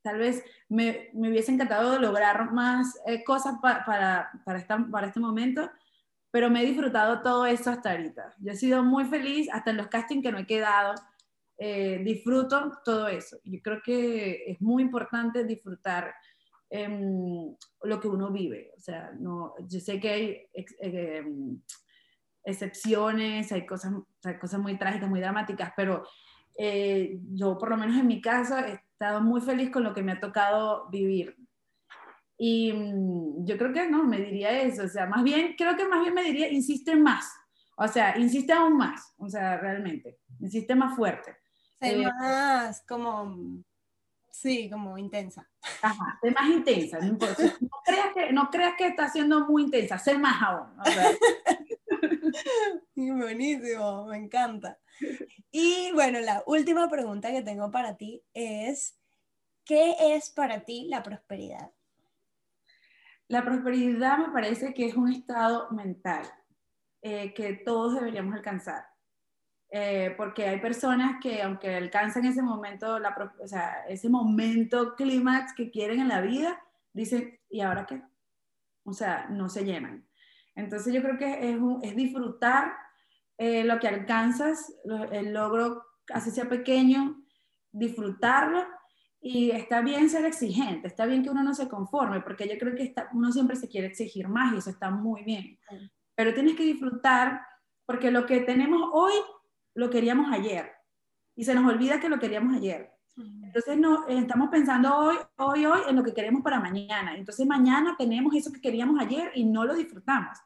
[0.01, 3.85] Tal vez me, me hubiese encantado lograr más eh, cosas para,
[4.45, 5.69] para, esta, para este momento,
[6.31, 8.33] pero me he disfrutado todo eso hasta ahorita.
[8.39, 10.95] Yo he sido muy feliz, hasta en los castings que no he quedado,
[11.57, 13.37] eh, disfruto todo eso.
[13.43, 16.13] Yo creo que es muy importante disfrutar
[16.71, 18.71] Em, lo que uno vive.
[18.77, 20.47] O sea, no, yo sé que hay
[20.81, 21.59] em,
[22.43, 23.93] excepciones, hay cosas,
[24.23, 26.03] hay cosas muy trágicas, muy dramáticas, pero
[26.57, 30.03] eh, yo por lo menos en mi caso he estado muy feliz con lo que
[30.03, 31.35] me ha tocado vivir.
[32.37, 35.87] Y mm, yo creo que no, me diría eso, o sea, más bien, creo que
[35.87, 37.31] más bien me diría, insiste más,
[37.77, 41.35] o sea, insiste aún más, o sea, realmente, insiste más fuerte.
[41.81, 43.63] Sé eh, más como
[44.31, 45.49] Sí, como intensa.
[45.81, 47.17] Ajá, sé más intensa, no
[47.85, 50.69] creas que, no creas que está siendo muy intensa, sé más aún.
[52.95, 54.77] buenísimo, me encanta.
[55.51, 58.97] Y bueno, la última pregunta que tengo para ti es,
[59.65, 61.71] ¿qué es para ti la prosperidad?
[63.27, 66.23] La prosperidad me parece que es un estado mental
[67.01, 68.85] eh, que todos deberíamos alcanzar.
[69.71, 75.53] Eh, porque hay personas que aunque alcanzan ese momento, la, o sea, ese momento clímax
[75.53, 76.59] que quieren en la vida,
[76.91, 78.01] dicen, ¿y ahora qué?
[78.83, 80.07] O sea, no se llenan.
[80.55, 82.73] Entonces yo creo que es, es disfrutar
[83.37, 84.73] eh, lo que alcanzas,
[85.11, 87.23] el logro, así sea pequeño,
[87.71, 88.65] disfrutarlo
[89.21, 92.75] y está bien ser exigente, está bien que uno no se conforme, porque yo creo
[92.75, 95.59] que está, uno siempre se quiere exigir más y eso está muy bien.
[96.15, 97.41] Pero tienes que disfrutar
[97.85, 99.13] porque lo que tenemos hoy
[99.73, 100.71] lo queríamos ayer
[101.35, 102.91] y se nos olvida que lo queríamos ayer.
[103.43, 107.15] Entonces no, eh, estamos pensando hoy, hoy, hoy en lo que queremos para mañana.
[107.15, 110.37] Entonces mañana tenemos eso que queríamos ayer y no lo disfrutamos.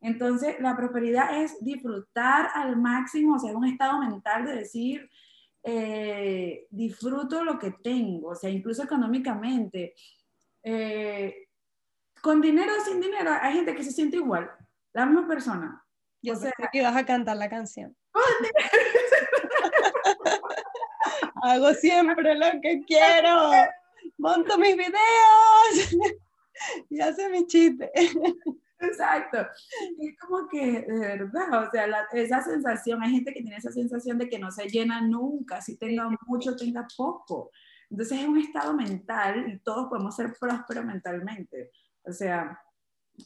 [0.00, 5.10] Entonces la prosperidad es disfrutar al máximo, o sea, un estado mental de decir,
[5.62, 9.94] eh, disfruto lo que tengo, o sea, incluso económicamente.
[10.62, 11.48] Eh,
[12.22, 14.50] con dinero o sin dinero, hay gente que se siente igual,
[14.92, 15.84] la misma persona.
[16.22, 17.96] Yo sé que vas a cantar la canción.
[21.42, 23.52] Hago siempre lo que quiero.
[24.18, 24.90] Monto mis videos
[26.90, 27.90] y hace mi chiste.
[28.80, 29.46] Exacto.
[29.98, 34.18] Es como que, de verdad, o sea, esa sensación, hay gente que tiene esa sensación
[34.18, 37.50] de que no se llena nunca, si tenga mucho, tenga poco.
[37.90, 41.70] Entonces es un estado mental y todos podemos ser prósperos mentalmente.
[42.04, 42.60] O sea,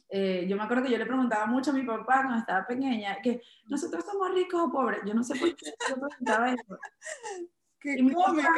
[0.09, 3.21] eh, yo me acuerdo que yo le preguntaba mucho a mi papá cuando estaba pequeña,
[3.21, 5.01] que nosotros somos ricos o pobres.
[5.05, 6.79] Yo no sé por qué yo preguntaba eso.
[7.79, 8.49] ¡Qué cómica!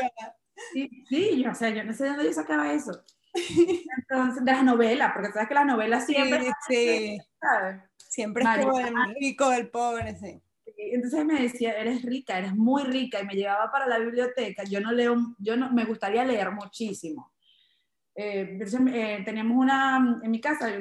[0.74, 3.04] sí, sí, yo, o sea, yo no sé de dónde yo sacaba eso.
[3.98, 6.52] Entonces, de las novelas, porque sabes que las novelas siempre...
[6.68, 7.82] Sí, ¿sabes?
[7.98, 10.42] Siempre es como el rico, el pobre, sí.
[10.78, 14.64] Entonces me decía, eres rica, eres muy rica, y me llevaba para la biblioteca.
[14.64, 17.32] Yo no leo, yo no, me gustaría leer muchísimo
[18.20, 20.72] eh, eh, teníamos una, en mi casa,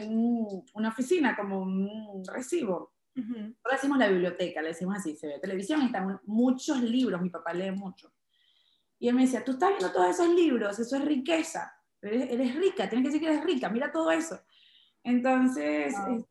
[0.72, 2.94] una oficina, como un recibo.
[3.14, 3.56] Uh -huh.
[3.70, 7.52] decimos la biblioteca, le decimos así, se ve televisión y están muchos libros, mi papá
[7.52, 8.10] lee mucho.
[8.98, 12.54] Y él me decía, tú estás viendo todos esos libros, eso es riqueza, eres, eres
[12.54, 14.38] rica, tienes que decir que eres rica, mira todo eso.
[15.02, 16.26] Entonces, wow.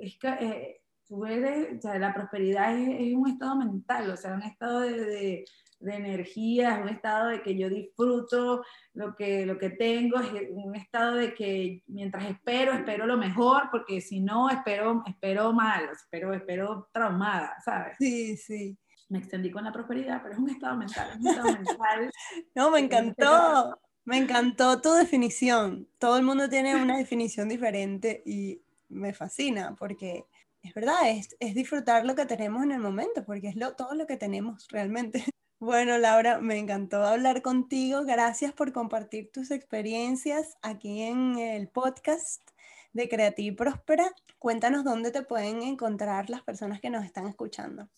[0.00, 4.16] es, es, eh, tú eres, o sea, la prosperidad es, es, un estado mental, o
[4.16, 5.44] sea, un estado de, de
[5.80, 8.64] de energía, es un estado de que yo disfruto
[8.94, 13.68] lo que, lo que tengo, es un estado de que mientras espero, espero lo mejor,
[13.70, 17.96] porque si no, espero, espero mal, espero, espero traumada, ¿sabes?
[17.98, 18.76] Sí, sí.
[19.08, 22.10] Me extendí con la prosperidad, pero es un estado mental, es un estado mental.
[22.54, 25.88] no, me encantó, me encantó tu definición.
[25.98, 30.26] Todo el mundo tiene una definición diferente y me fascina porque
[30.62, 33.94] es verdad, es, es, disfrutar lo que tenemos en el momento, porque es lo, todo
[33.94, 35.24] lo que tenemos realmente.
[35.60, 38.04] Bueno, Laura, me encantó hablar contigo.
[38.04, 42.48] Gracias por compartir tus experiencias aquí en el podcast
[42.92, 44.12] de Creativa y Próspera.
[44.38, 47.88] Cuéntanos dónde te pueden encontrar las personas que nos están escuchando.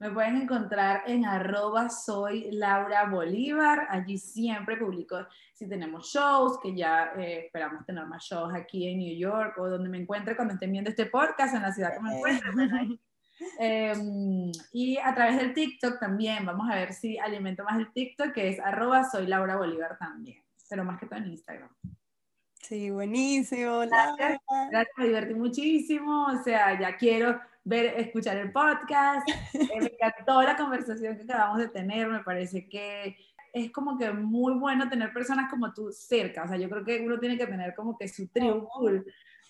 [0.00, 3.86] Me pueden encontrar en arroba soy Laura Bolívar.
[3.90, 5.24] Allí siempre publico
[5.54, 9.68] si tenemos shows, que ya eh, esperamos tener más shows aquí en New York o
[9.68, 12.98] donde me encuentre cuando estén viendo este podcast en la ciudad que me encuentre.
[13.58, 13.94] Eh,
[14.72, 18.48] y a través del TikTok también, vamos a ver si alimento más el TikTok, que
[18.48, 21.70] es arroba soy Laura Bolívar también, pero más que todo en Instagram.
[22.60, 23.78] Sí, buenísimo.
[23.80, 29.86] Gracias, gracias, me divertí muchísimo, o sea, ya quiero ver, escuchar el podcast, eh, me
[29.86, 33.16] encantó la conversación que acabamos de tener, me parece que
[33.52, 37.00] es como que muy bueno tener personas como tú cerca, o sea, yo creo que
[37.00, 38.68] uno tiene que tener como que su tribu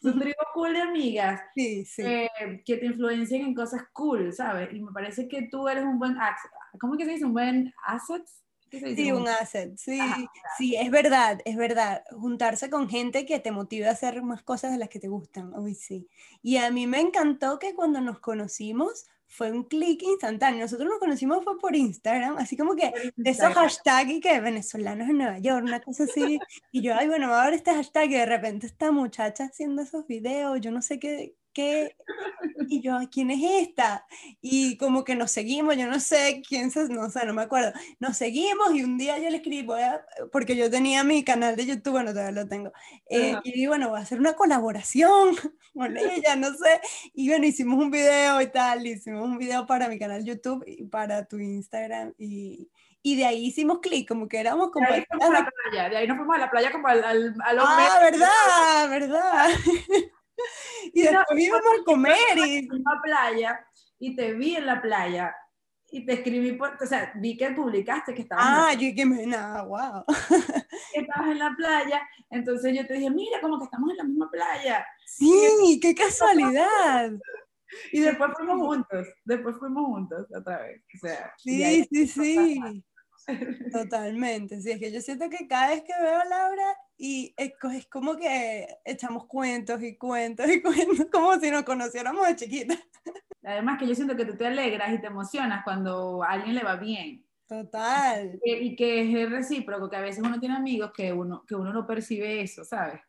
[0.03, 2.03] Un trío cool de amigas Sí, sí.
[2.05, 2.28] eh,
[2.64, 4.72] que te influencian en cosas cool, ¿sabes?
[4.72, 6.51] Y me parece que tú eres un buen asset.
[6.80, 7.24] ¿Cómo que se dice?
[7.24, 8.22] ¿Un buen asset?
[8.70, 10.18] Sí, un asset, sí, Ajá,
[10.57, 12.05] sí, es verdad, es verdad.
[12.12, 15.55] Juntarse con gente que te motive a hacer más cosas de las que te gustan,
[15.59, 16.09] uy, sí.
[16.42, 20.62] Y a mí me encantó que cuando nos conocimos fue un clic instantáneo.
[20.62, 25.09] Nosotros nos conocimos fue por Instagram, así como que de esos hashtags y que venezolanos
[25.09, 26.41] en Nueva York, una cosa así.
[26.72, 29.83] Y yo, ay, bueno, voy a ver este hashtag y de repente esta muchacha haciendo
[29.83, 31.97] esos videos, yo no sé qué, qué.
[32.69, 34.07] Y yo, ¿quién es esta?
[34.41, 37.73] Y como que nos seguimos, yo no sé quién se, no sé, no me acuerdo.
[37.99, 41.57] Nos seguimos y un día yo le escribí, voy a- porque yo tenía mi canal
[41.57, 42.73] de YouTube, bueno, todavía lo tengo.
[43.11, 45.35] eh, y bueno, voy a hacer una colaboración
[45.75, 45.97] con
[46.27, 46.81] ella, no sé.
[47.15, 50.85] Y bueno, hicimos un video y tal, hicimos un video para mi canal YouTube y
[50.85, 52.15] para tu Instagram.
[52.19, 52.69] Y,
[53.03, 55.97] y de ahí hicimos clic, como que éramos De ahí fuimos a la playa, de
[55.97, 59.49] ahí nos fuimos a la playa como al, al, a los Ah, verdad, verdad.
[60.95, 62.57] y No, después íbamos a comer y...
[62.59, 63.66] en la playa
[63.99, 65.34] y te vi en la playa
[65.91, 69.26] y te escribí, por, o sea, vi que publicaste que estabas, Ah, yo que me...
[69.26, 70.05] Nada, wow.
[70.93, 74.05] que estabas en la playa, entonces yo te dije, mira, como que estamos en la
[74.05, 74.86] misma playa.
[75.07, 77.12] Sí, qué casualidad.
[77.93, 80.82] Y después fuimos juntos, después fuimos juntos otra vez.
[80.95, 82.84] O sea, y Sí, sí, sí.
[83.70, 84.61] Totalmente.
[84.61, 87.70] Sí, es que yo siento que cada vez que veo a Laura y es, co-
[87.70, 92.74] es como que echamos cuentos y cuentos y cuentos, como si nos conociéramos de chiquita.
[93.45, 96.62] Además que yo siento que tú te alegras y te emocionas cuando a alguien le
[96.64, 97.24] va bien.
[97.47, 98.39] Total.
[98.45, 101.87] Y que es recíproco, que a veces uno tiene amigos que uno, que uno no
[101.87, 103.01] percibe eso, ¿sabes?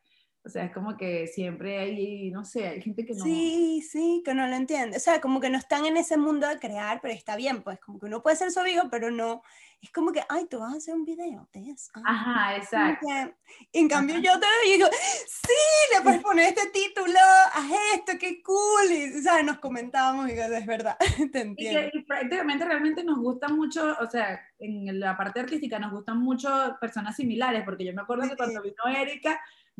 [0.42, 3.22] O sea, es como que siempre hay, no sé, hay gente que no...
[3.24, 4.96] Sí, sí, que no lo entiende.
[4.96, 7.78] O sea, como que no están en ese mundo de crear, pero está bien, pues
[7.78, 9.42] como que uno puede ser su amigo, pero no.
[9.82, 11.90] Es como que, ay, tú vas a hacer un video de eso.
[11.94, 13.06] Ah, Ajá, exacto.
[13.06, 13.34] que-
[13.78, 14.86] en cambio, yo te digo,
[15.26, 17.18] sí, le puedes poner este título,
[17.52, 18.90] haz esto, qué cool.
[18.90, 19.44] Y, ¿sabes?
[19.44, 21.90] Nos comentábamos y digo, es verdad, te Y que entiendo.
[21.92, 26.76] y prácticamente realmente nos gusta mucho, o sea, en la parte artística nos gustan mucho
[26.80, 28.36] personas similares, porque yo me acuerdo que Sí.
[28.36, 29.38] cuando vino Erika,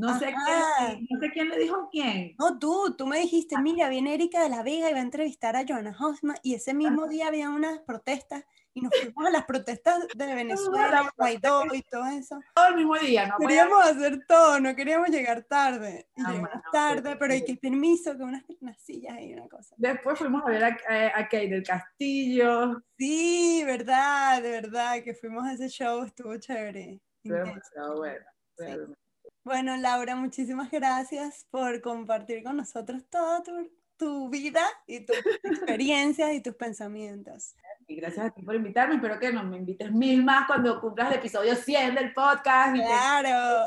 [0.08, 2.34] no sé, quién, no sé quién le dijo a quién.
[2.38, 5.56] No, tú, tú me dijiste, mira, viene Erika de la Vega y va a entrevistar
[5.56, 9.44] a Joana Hosma, y ese mismo día había unas protestas, y nos fuimos a las
[9.46, 12.38] protestas de Venezuela, Guaidó y todo eso.
[12.54, 13.34] Todo el mismo día, ¿no?
[13.38, 16.08] Queríamos hacer todo, no queríamos llegar tarde.
[16.16, 19.74] Y Ah, llegamos tarde, pero- hay que permiso, que unas, unas sillas y una cosa.
[19.78, 22.80] Después fuimos a ver a, a, a Kate del Castillo.
[22.96, 27.00] Sí, verdad, de verdad, que fuimos a ese show, estuvo chévere.
[27.26, 28.24] Fue demasiado bueno.
[28.56, 28.98] realmente.
[29.44, 36.32] Bueno, Laura, muchísimas gracias por compartir con nosotros toda tu, tu vida y tus experiencias
[36.32, 37.54] y tus pensamientos.
[37.86, 38.96] Y gracias a ti por invitarme.
[38.96, 42.74] Espero que nos me invites mil más cuando cumplas el episodio 100 del podcast.
[42.76, 43.66] Te Claro.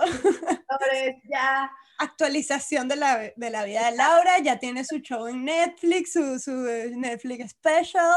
[0.70, 1.72] sabes, ya.
[2.00, 6.40] Actualización de la, de la vida de Laura, ya tiene su show en Netflix, su,
[6.40, 8.16] su Netflix special.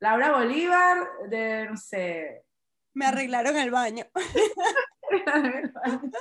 [0.00, 2.44] Laura Bolívar, de, no sé.
[2.94, 4.04] Me arreglaron el baño.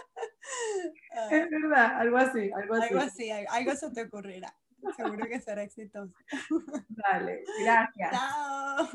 [1.31, 2.87] Es verdad, algo así, algo así.
[2.93, 4.53] algo así, al- algo se te ocurrirá.
[4.95, 6.13] Seguro que será exitoso.
[6.89, 8.11] Dale, gracias.
[8.11, 8.87] Chao.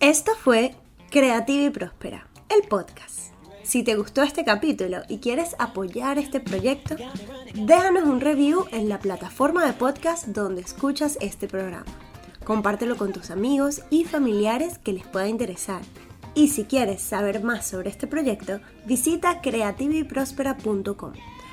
[0.00, 0.74] Esto fue
[1.10, 3.32] Creativa y Próspera, el podcast.
[3.62, 6.96] Si te gustó este capítulo y quieres apoyar este proyecto,
[7.54, 11.86] déjanos un review en la plataforma de podcast donde escuchas este programa.
[12.44, 15.82] Compártelo con tus amigos y familiares que les pueda interesar.
[16.34, 21.12] Y si quieres saber más sobre este proyecto, visita creativaYprospera.com.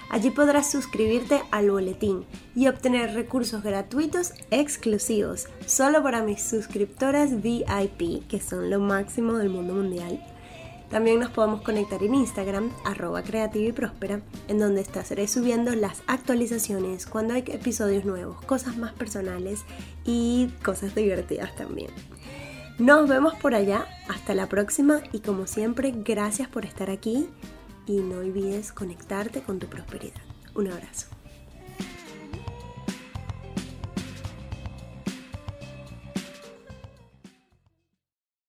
[0.09, 2.25] Allí podrás suscribirte al boletín
[2.55, 9.49] y obtener recursos gratuitos exclusivos solo para mis suscriptoras VIP, que son lo máximo del
[9.49, 10.23] mundo mundial.
[10.89, 16.01] También nos podemos conectar en Instagram, arroba creativa y próspera, en donde estaré subiendo las
[16.07, 19.65] actualizaciones cuando hay episodios nuevos, cosas más personales
[20.05, 21.89] y cosas divertidas también.
[22.79, 27.27] Nos vemos por allá, hasta la próxima y como siempre, gracias por estar aquí
[27.87, 30.21] y no olvides conectarte con tu prosperidad.
[30.53, 31.16] Un abrazo.